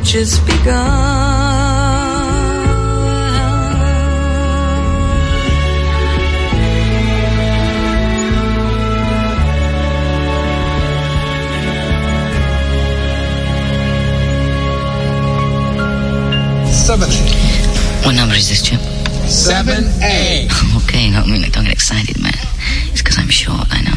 just 0.08 0.46
begun. 0.46 0.68
Seven. 16.72 17.10
What 18.06 18.16
number 18.16 18.36
is 18.36 18.48
this, 18.48 18.62
Jim? 18.62 18.80
Seven 19.28 19.84
A. 20.02 20.48
Okay, 20.88 21.10
me 21.28 21.50
don't 21.50 21.66
get 21.66 21.74
excited, 21.74 22.18
man. 22.22 22.32
It's 22.92 23.02
because 23.02 23.18
I'm 23.20 23.30
short. 23.30 23.68
I 23.70 23.82
know. 23.82 23.97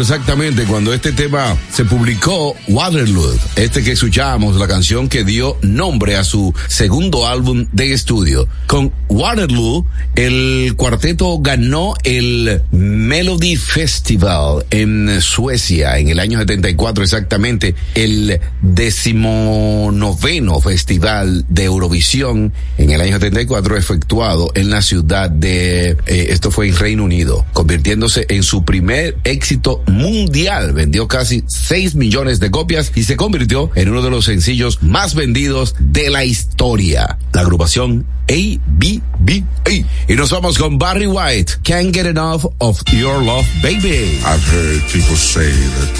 exactamente 0.00 0.64
cuando 0.64 0.92
este 0.92 1.12
tema 1.12 1.56
se 1.70 1.84
publicó, 1.84 2.54
Waterloo, 2.68 3.38
este 3.56 3.82
que 3.82 3.92
escuchábamos, 3.92 4.56
la 4.56 4.66
canción 4.66 5.08
que 5.08 5.24
dio 5.24 5.56
nombre 5.62 6.16
a 6.16 6.24
su 6.24 6.54
segundo 6.68 7.26
álbum 7.26 7.66
de 7.72 7.92
estudio. 7.92 8.48
Con 8.66 8.92
Waterloo, 9.08 9.86
el 10.14 10.74
cuarteto 10.76 11.38
ganó 11.40 11.94
el 12.04 12.62
Melody 12.70 13.56
Festival 13.56 14.64
en 14.70 15.20
Suecia 15.20 15.98
en 15.98 16.08
el 16.08 16.20
año 16.20 16.38
74 16.38 17.04
exactamente, 17.04 17.74
el 17.94 18.40
decimonoveno 18.62 20.60
Festival 20.60 21.44
de 21.48 21.64
Eurovisión 21.64 22.52
en 22.78 22.90
el 22.90 23.00
año 23.00 23.12
74 23.14 23.76
efectuado 23.76 24.50
en 24.54 24.70
la 24.70 24.82
ciudad 24.82 25.30
de, 25.30 25.96
eh, 26.06 26.26
esto 26.30 26.50
fue 26.50 26.68
en 26.68 26.76
Reino 26.76 27.04
Unido, 27.04 27.44
convirtiéndose 27.52 28.26
en 28.28 28.42
su 28.42 28.64
primer 28.64 29.16
éxito 29.24 29.82
mundial. 29.90 30.72
Vendió 30.72 31.06
casi 31.08 31.44
6 31.46 31.94
millones 31.94 32.40
de 32.40 32.50
copias 32.50 32.92
y 32.94 33.04
se 33.04 33.16
convirtió 33.16 33.70
en 33.74 33.90
uno 33.90 34.02
de 34.02 34.10
los 34.10 34.24
sencillos 34.24 34.82
más 34.82 35.14
vendidos 35.14 35.74
de 35.78 36.10
la 36.10 36.24
historia. 36.24 37.18
La 37.32 37.42
agrupación 37.42 38.06
ABBA. 38.28 39.84
Y 40.08 40.14
nos 40.14 40.30
vamos 40.30 40.58
con 40.58 40.78
Barry 40.78 41.06
White. 41.06 41.54
Can't 41.62 41.92
get 41.94 42.06
enough 42.06 42.44
of 42.58 42.80
your 42.92 43.22
love, 43.22 43.46
baby. 43.62 44.18
I've 44.24 44.42
heard 44.42 44.80
people 44.92 45.16
say 45.16 45.50
that 45.50 45.90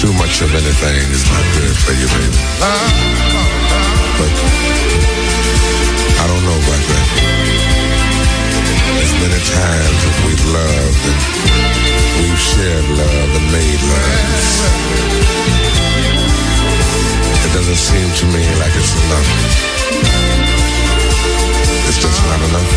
too 0.00 0.12
much 0.14 0.42
of 0.42 0.52
anything 0.54 1.10
is 1.14 1.24
not 1.30 1.44
good 1.54 1.76
for 1.84 1.92
you, 1.94 2.08
baby. 2.08 2.36
But 4.18 4.32
I 6.18 6.24
don't 6.26 6.42
know 6.42 6.58
about 6.58 6.84
that. 6.90 7.06
There's 8.98 9.14
many 9.22 9.40
times 9.46 10.00
we 10.26 10.31
love 10.46 10.96
and 11.06 11.18
we've 12.20 12.38
shared 12.38 12.88
love 12.88 13.30
and 13.36 13.46
made 13.52 13.82
love. 13.92 15.02
It 17.44 17.52
doesn't 17.52 17.76
seem 17.76 18.08
to 18.20 18.24
me 18.26 18.42
like 18.58 18.74
it's 18.74 18.94
enough. 19.04 19.28
It's 21.88 21.98
just 21.98 22.22
not 22.24 22.40
enough. 22.48 22.70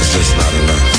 It's 0.00 0.12
just 0.14 0.36
not 0.36 0.54
enough. 0.54 0.93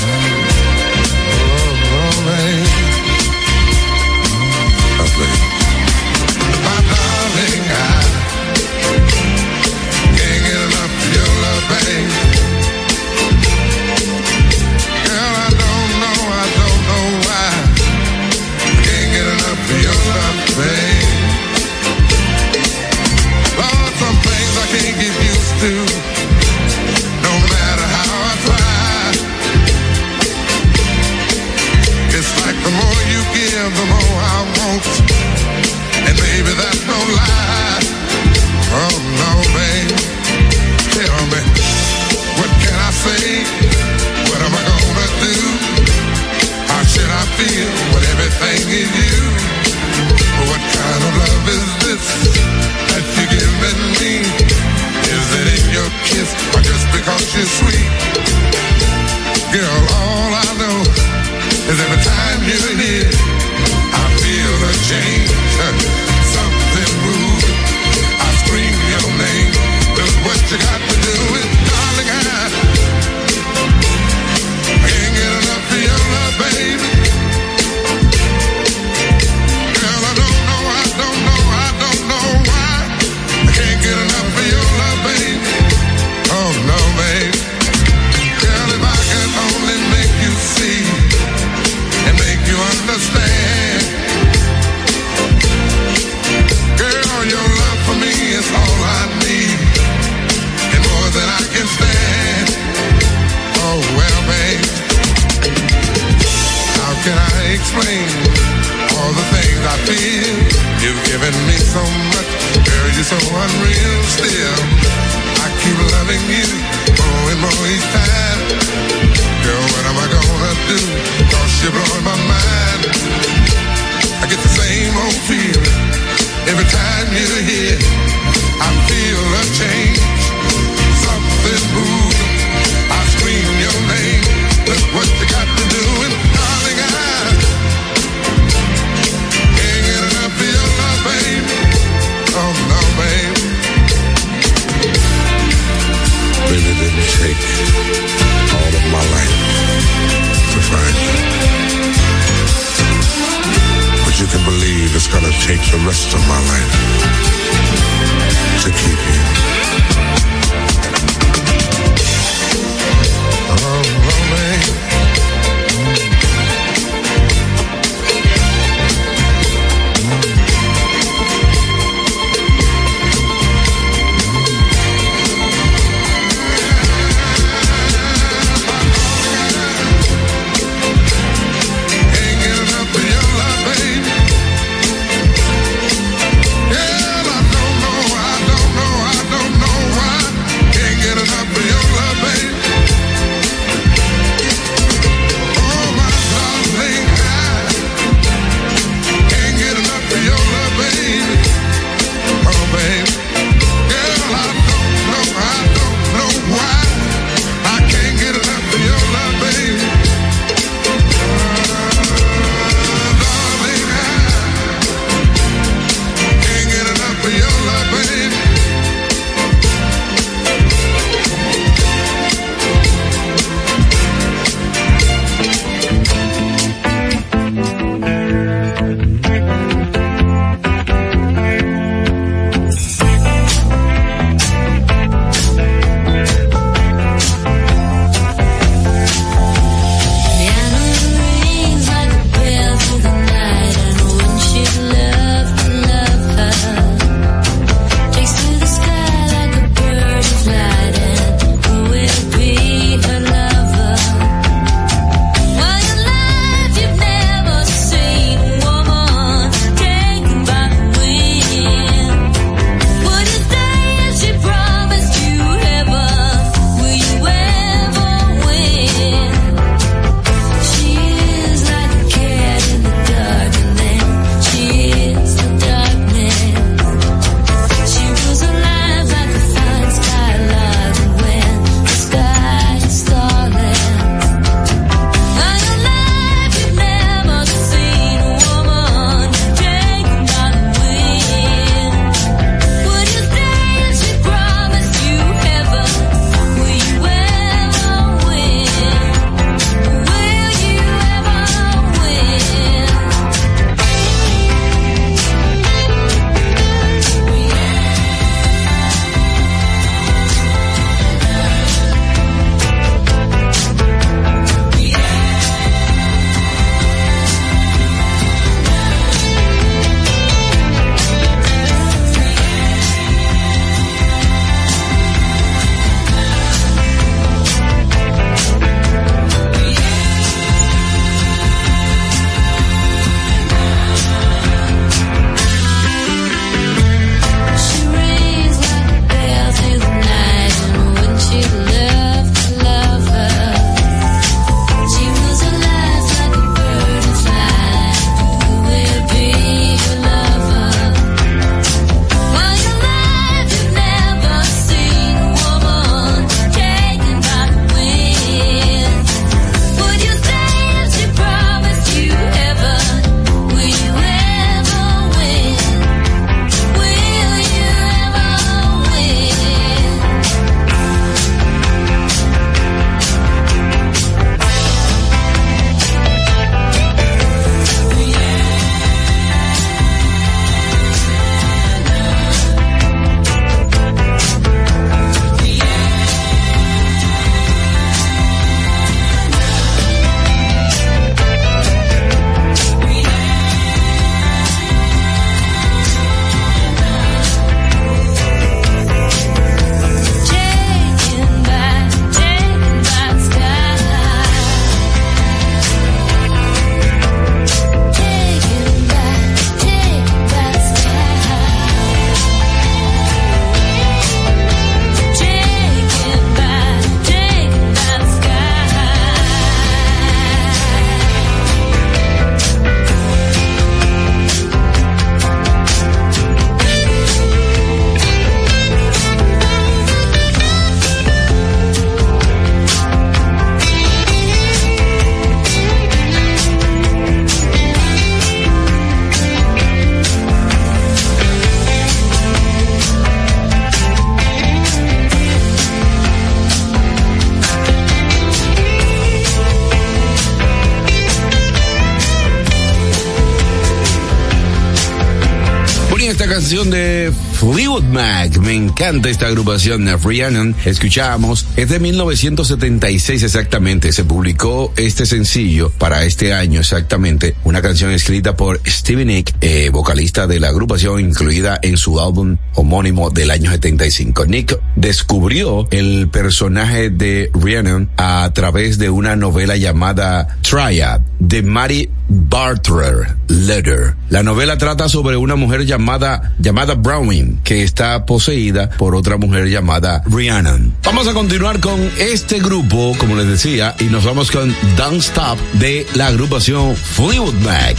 Encanta 458.86 459.10
esta 459.10 459.26
agrupación 459.26 459.84
de 459.84 459.96
Rhiannon. 459.96 460.54
Escuchamos, 460.64 461.44
es 461.56 461.70
de 461.70 461.80
1976 461.80 463.24
exactamente. 463.24 463.92
Se 463.92 464.04
publicó 464.04 464.72
este 464.76 465.06
sencillo 465.06 465.70
para 465.70 466.04
este 466.04 466.32
año 466.32 466.60
exactamente. 466.60 467.34
Una 467.42 467.60
canción 467.62 467.90
escrita 467.90 468.36
por 468.36 468.60
Stevie 468.64 469.04
Nick, 469.04 469.34
eh, 469.40 469.70
vocalista 469.70 470.28
de 470.28 470.38
la 470.38 470.50
agrupación, 470.50 471.00
incluida 471.00 471.58
en 471.62 471.78
su 471.78 471.98
álbum 471.98 472.36
homónimo 472.54 473.10
del 473.10 473.32
año 473.32 473.50
75. 473.50 474.26
Nick 474.26 474.56
descubrió 474.76 475.66
el 475.72 476.08
personaje 476.08 476.88
de 476.88 477.32
Rhiannon 477.34 477.90
a 477.96 478.30
través 478.34 478.78
de 478.78 478.88
una 478.88 479.16
novela 479.16 479.56
llamada 479.56 480.38
Triad 480.42 481.00
de 481.18 481.42
Mary 481.42 481.90
Bartrer 482.08 483.15
Letter. 483.28 483.94
La 484.08 484.22
novela 484.22 484.58
trata 484.58 484.88
sobre 484.88 485.16
una 485.16 485.36
mujer 485.36 485.66
llamada, 485.66 486.34
llamada 486.38 486.74
Browning, 486.74 487.40
que 487.42 487.62
está 487.62 488.06
poseída 488.06 488.70
por 488.70 488.94
otra 488.94 489.16
mujer 489.16 489.48
llamada 489.48 490.02
Rhiannon. 490.06 490.74
Vamos 490.84 491.08
a 491.08 491.14
continuar 491.14 491.60
con 491.60 491.80
este 491.98 492.38
grupo, 492.38 492.94
como 492.98 493.16
les 493.16 493.26
decía, 493.26 493.74
y 493.80 493.84
nos 493.84 494.04
vamos 494.04 494.30
con 494.30 494.54
Don't 494.76 495.00
Stop 495.00 495.38
de 495.54 495.86
la 495.94 496.08
agrupación 496.08 496.76
Fleetwood 496.76 497.34
Mac. 497.44 497.76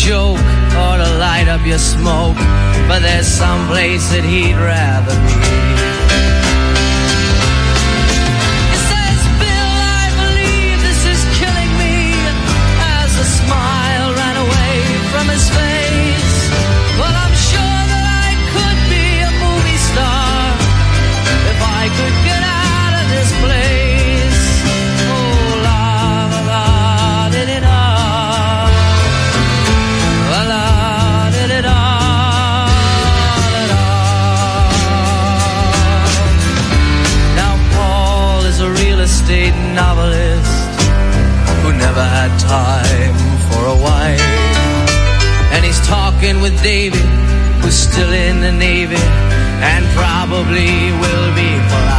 joke 0.00 0.38
or 0.80 0.96
to 0.96 1.08
light 1.18 1.46
up 1.46 1.66
your 1.66 1.78
smoke, 1.78 2.36
but 2.88 3.00
there's 3.00 3.26
some 3.26 3.66
place 3.68 4.08
that 4.10 4.24
he'd 4.24 4.56
rather 4.56 5.14
be. 5.28 5.69
time 42.50 43.14
for 43.46 43.62
a 43.64 43.76
wife. 43.76 44.20
And 45.54 45.64
he's 45.64 45.80
talking 45.86 46.40
with 46.40 46.60
David, 46.64 47.06
who's 47.62 47.76
still 47.76 48.12
in 48.12 48.40
the 48.40 48.50
Navy 48.50 48.96
and 49.62 49.84
probably 49.94 50.90
will 51.02 51.34
be. 51.36 51.89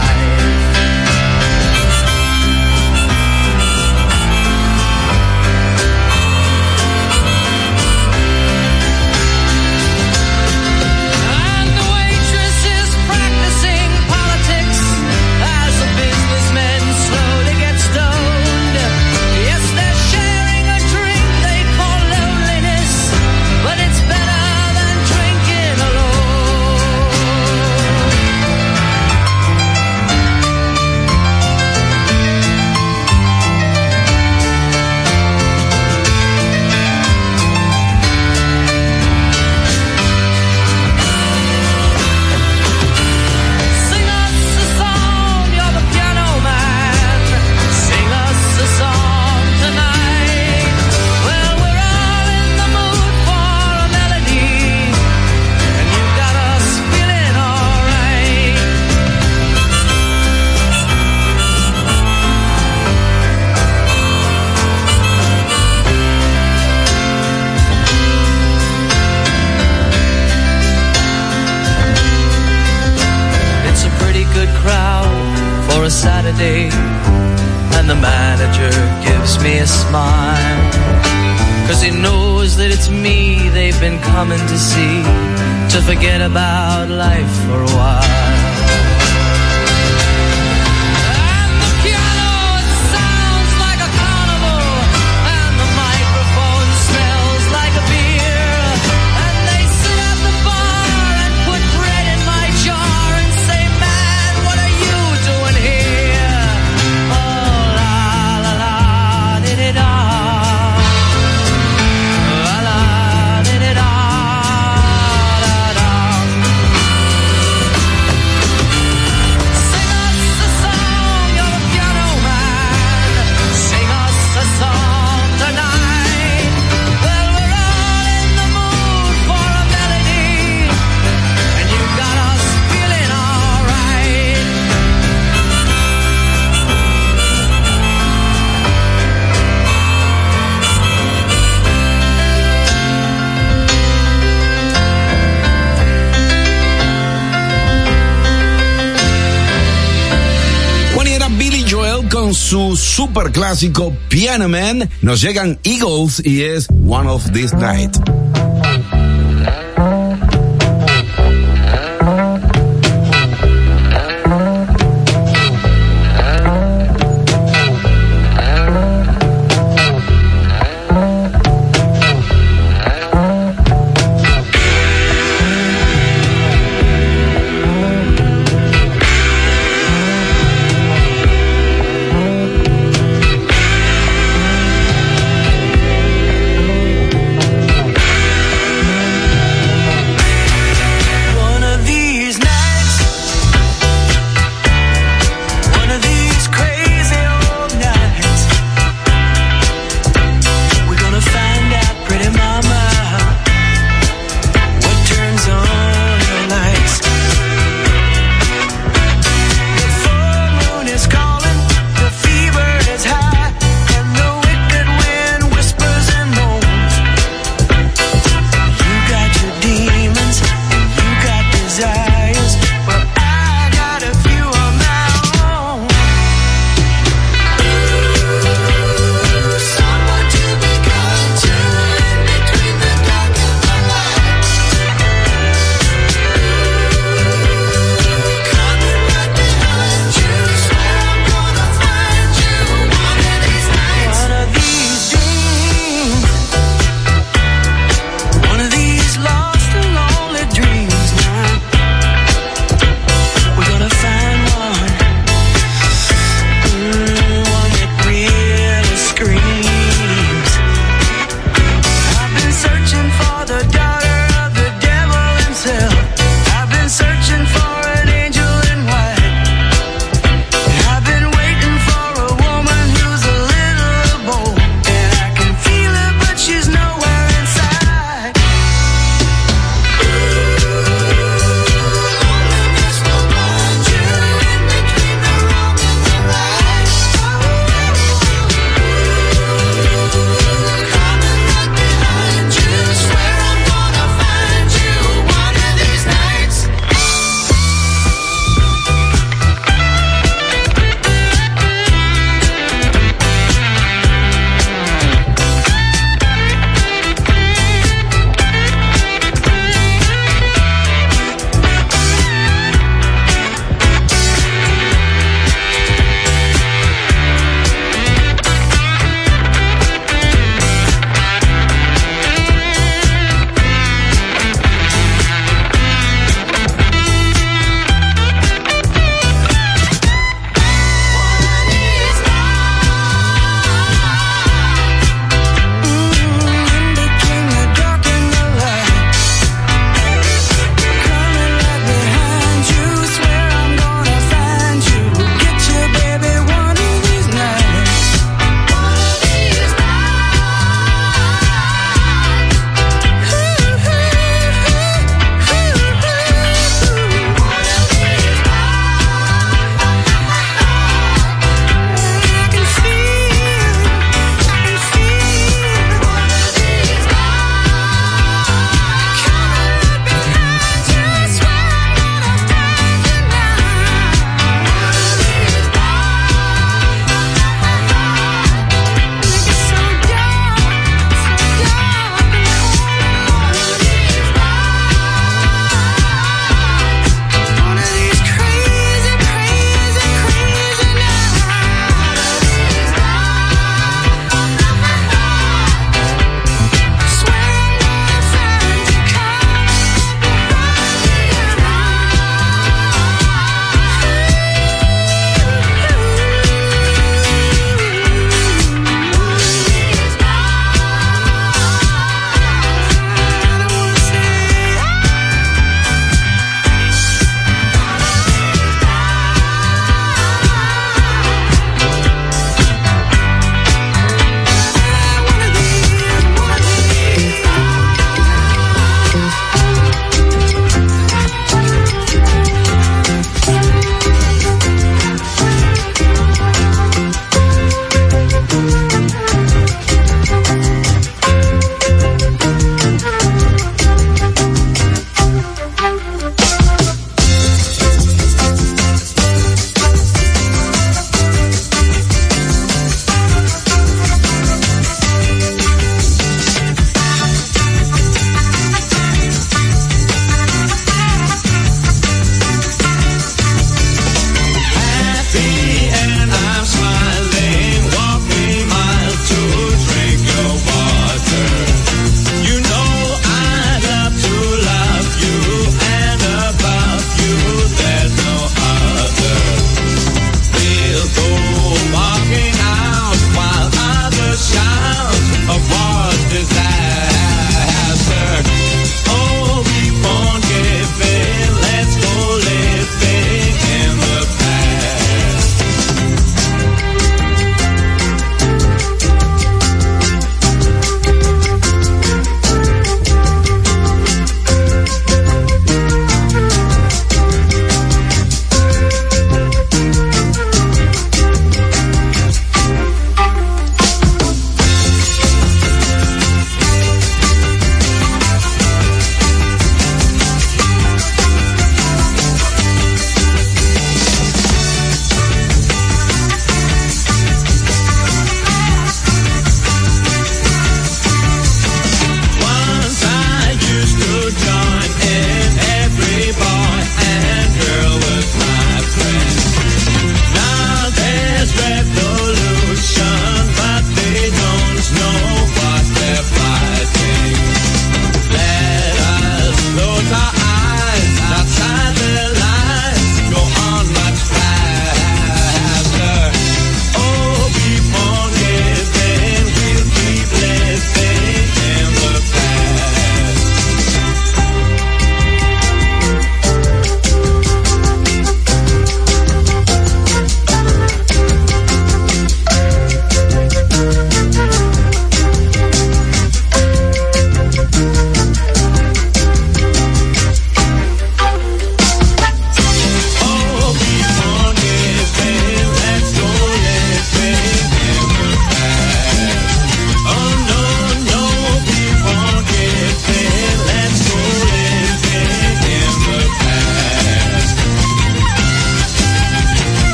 super 153.02 153.32
clásico 153.32 153.92
Piano 154.10 154.48
Man, 154.48 154.88
nos 155.02 155.22
llegan 155.22 155.58
Eagles 155.64 156.22
y 156.24 156.44
es 156.44 156.68
One 156.86 157.10
of 157.10 157.32
These 157.32 157.56
Night. 157.58 157.98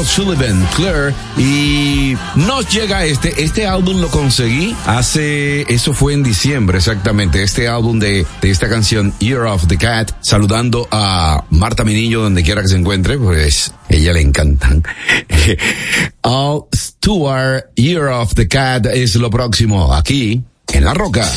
Gilbert 0.00 0.36
O'Sullivan, 0.40 0.68
Claire, 0.74 1.14
y 1.36 2.16
nos 2.34 2.68
llega 2.72 3.04
este, 3.04 3.42
este 3.42 3.66
álbum 3.66 4.00
lo 4.00 4.08
conseguí 4.08 4.74
hace, 4.86 5.62
eso 5.72 5.92
fue 5.92 6.14
en 6.14 6.22
diciembre 6.22 6.78
exactamente, 6.78 7.42
este 7.42 7.68
álbum 7.68 7.98
de, 7.98 8.26
de 8.40 8.50
esta 8.50 8.68
canción 8.68 9.12
Year 9.18 9.42
of 9.42 9.66
the 9.66 9.76
Cat, 9.76 10.12
saludando 10.20 10.88
a 10.90 11.44
Marta 11.50 11.84
Minillo 11.84 12.22
donde 12.22 12.42
quiera 12.42 12.62
que 12.62 12.68
se 12.68 12.76
encuentre, 12.76 13.18
pues 13.18 13.72
ella 13.88 14.12
le 14.12 14.20
encantan. 14.20 14.82
All 16.22 16.64
Stewart, 16.74 17.70
Year 17.76 18.08
of 18.08 18.34
the 18.34 18.48
Cat 18.48 18.86
es 18.86 19.16
lo 19.16 19.30
próximo 19.30 19.92
aquí 19.94 20.42
en 20.72 20.84
La 20.84 20.94
Roca. 20.94 21.30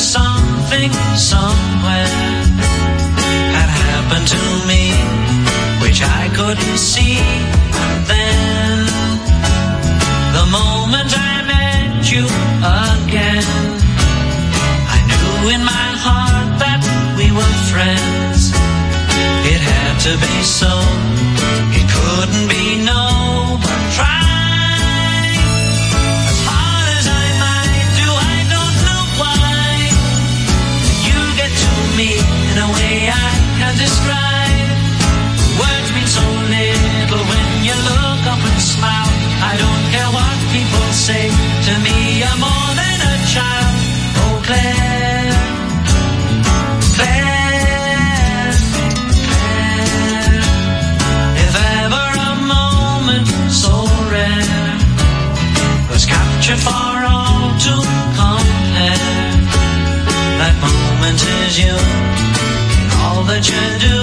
Something 0.00 0.90
somewhere 1.14 2.08
had 3.52 3.70
happened 3.84 4.26
to 4.26 4.42
me, 4.66 4.96
which 5.82 6.00
I 6.02 6.28
couldn't 6.34 6.78
see. 6.78 7.18
And 7.18 8.06
then, 8.08 8.86
the 10.32 10.46
moment 10.50 11.12
I 11.12 11.44
met 11.44 12.10
you 12.10 12.24
again, 12.24 13.44
I 14.96 14.98
knew 15.08 15.50
in 15.54 15.62
my 15.64 15.88
heart 16.04 16.58
that 16.64 16.80
we 17.18 17.28
were 17.30 17.54
friends. 17.68 18.52
It 19.52 19.60
had 19.60 20.00
to 20.06 20.12
be 20.16 20.42
so. 20.42 21.09
You 61.60 61.76
all 63.02 63.22
that 63.24 63.44
you 63.48 63.88
do. 63.88 63.99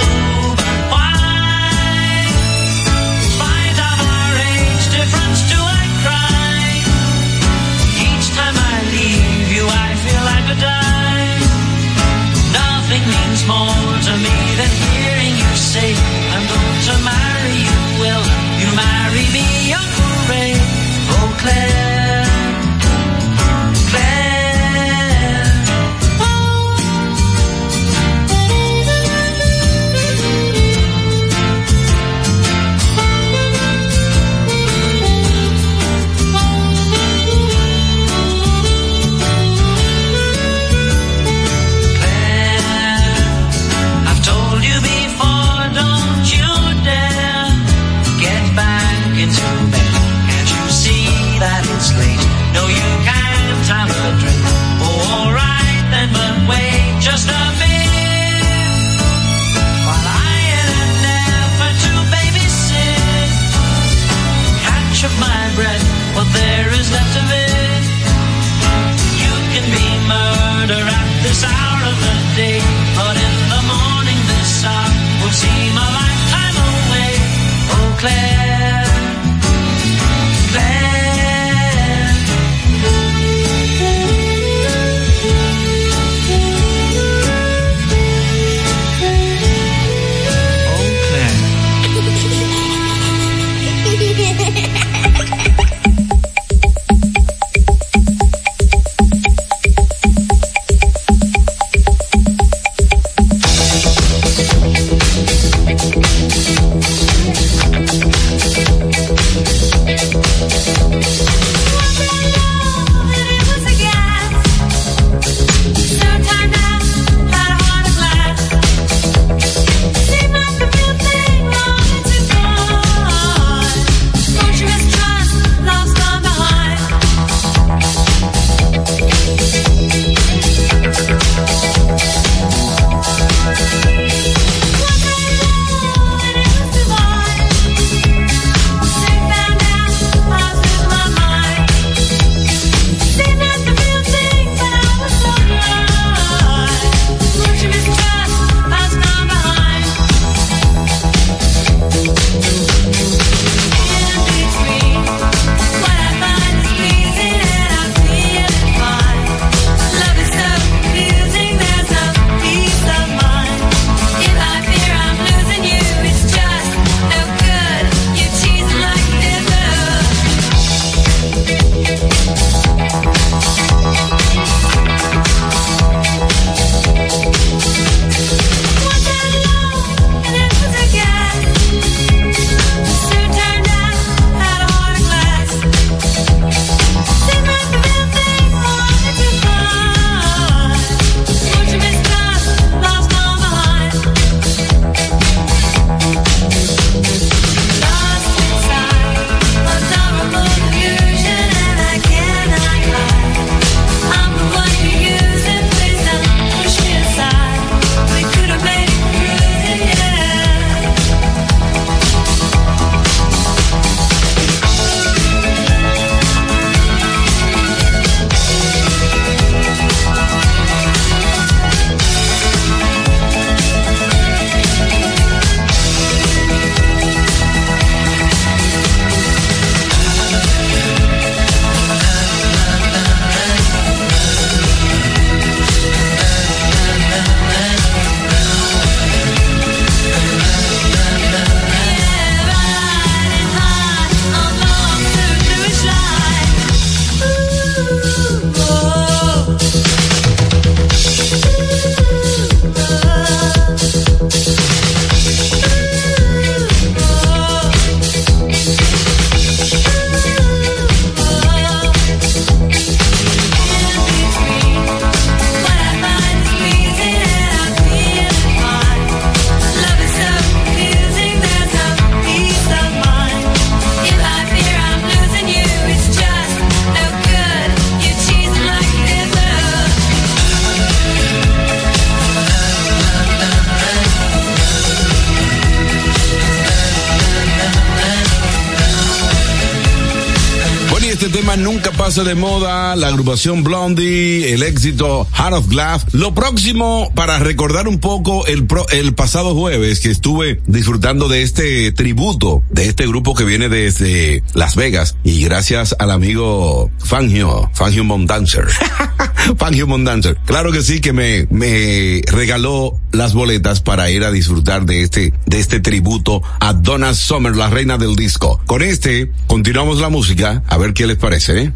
De 292.27 292.35
moda, 292.35 292.95
la 292.97 293.07
agrupación 293.07 293.63
Blondie, 293.63 294.53
el 294.53 294.61
éxito 294.61 295.25
Heart 295.33 295.53
of 295.53 295.67
Glass. 295.69 296.05
Lo 296.13 296.33
próximo, 296.33 297.09
para 297.15 297.39
recordar 297.39 297.87
un 297.87 297.99
poco 297.99 298.45
el, 298.47 298.65
pro- 298.67 298.85
el 298.89 299.13
pasado 299.15 299.55
jueves 299.55 300.01
que 300.01 300.11
estuve 300.11 300.61
disfrutando 300.67 301.29
de 301.29 301.41
este 301.41 301.91
tributo, 301.93 302.63
de 302.69 302.87
este 302.87 303.07
grupo 303.07 303.33
que 303.33 303.45
viene 303.45 303.69
desde 303.69 304.43
Las 304.53 304.75
Vegas, 304.75 305.15
y 305.23 305.41
gracias 305.43 305.95
al 305.99 306.11
amigo 306.11 306.91
Fangio, 306.99 307.71
Fangio 307.73 308.03
Mondancer. 308.03 308.65
Fangio 309.57 309.87
Mondancer. 309.87 310.37
Claro 310.45 310.73
que 310.73 310.81
sí, 310.81 310.99
que 310.99 311.13
me, 311.13 311.47
me 311.49 312.21
regaló 312.27 312.99
las 313.13 313.33
boletas 313.33 313.79
para 313.79 314.11
ir 314.11 314.25
a 314.25 314.31
disfrutar 314.31 314.85
de 314.85 315.01
este, 315.01 315.33
de 315.45 315.59
este 315.59 315.79
tributo 315.79 316.41
a 316.59 316.73
Donna 316.73 317.13
Summer, 317.13 317.55
la 317.55 317.69
reina 317.69 317.97
del 317.97 318.17
disco. 318.17 318.59
Con 318.65 318.81
este, 318.81 319.31
continuamos 319.47 319.99
la 320.01 320.09
música, 320.09 320.61
a 320.67 320.77
ver 320.77 320.93
qué 320.93 321.07
les 321.07 321.15
parece, 321.17 321.61
¿eh? 321.61 321.73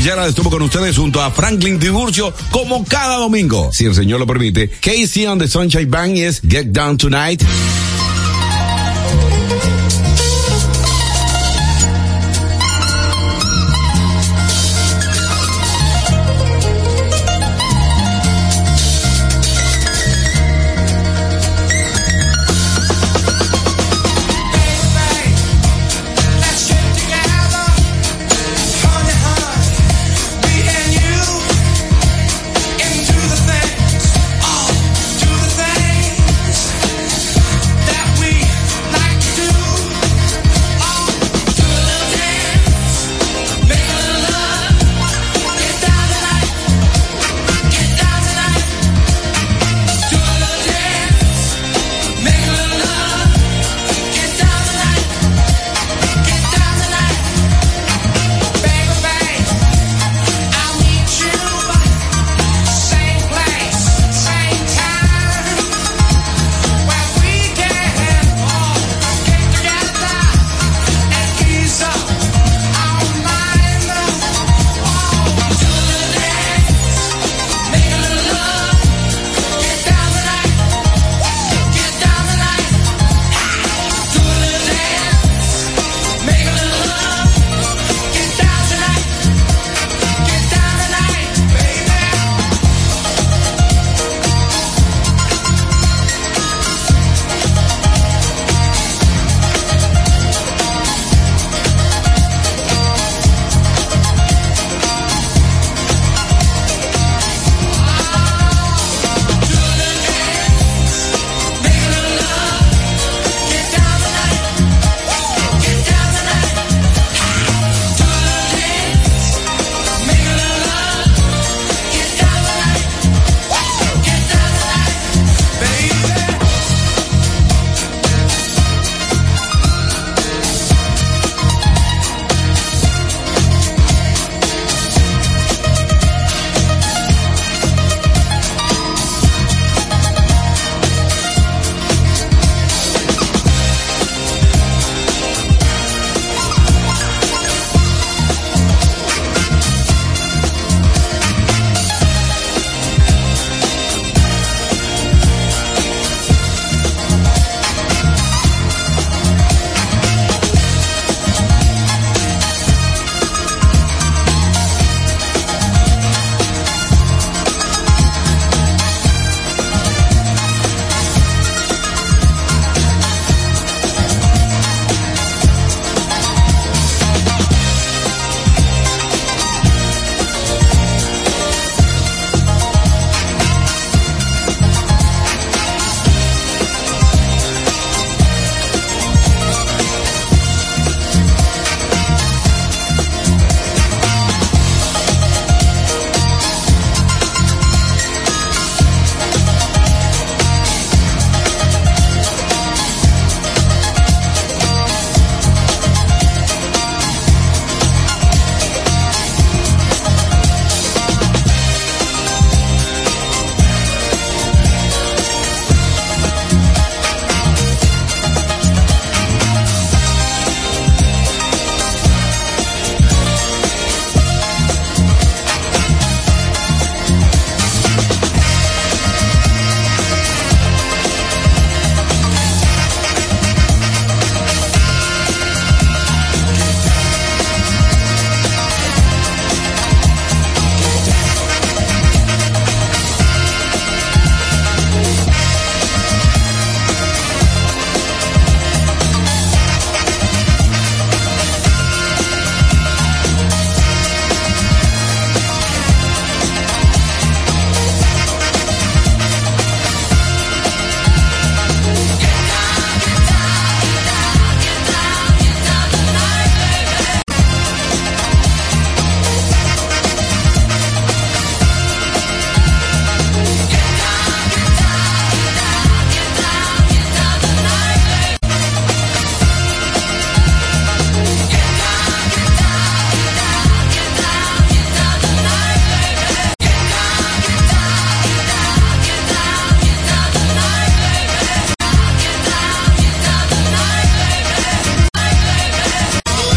Luis 0.00 0.08
Fitzgerald 0.08 0.30
estuvo 0.30 0.48
con 0.48 0.62
ustedes 0.62 0.96
junto 0.96 1.20
a 1.20 1.30
Franklin 1.30 1.78
Tiburcio 1.78 2.32
como 2.50 2.86
cada 2.86 3.16
domingo. 3.16 3.70
Si 3.70 3.84
el 3.84 3.94
señor 3.94 4.18
lo 4.18 4.26
permite. 4.26 4.70
Casey 4.70 5.26
on 5.26 5.38
the 5.38 5.46
Sunshine 5.46 5.90
Band 5.90 6.16
es 6.16 6.40
Get 6.40 6.68
Down 6.68 6.96
Tonight. 6.96 7.42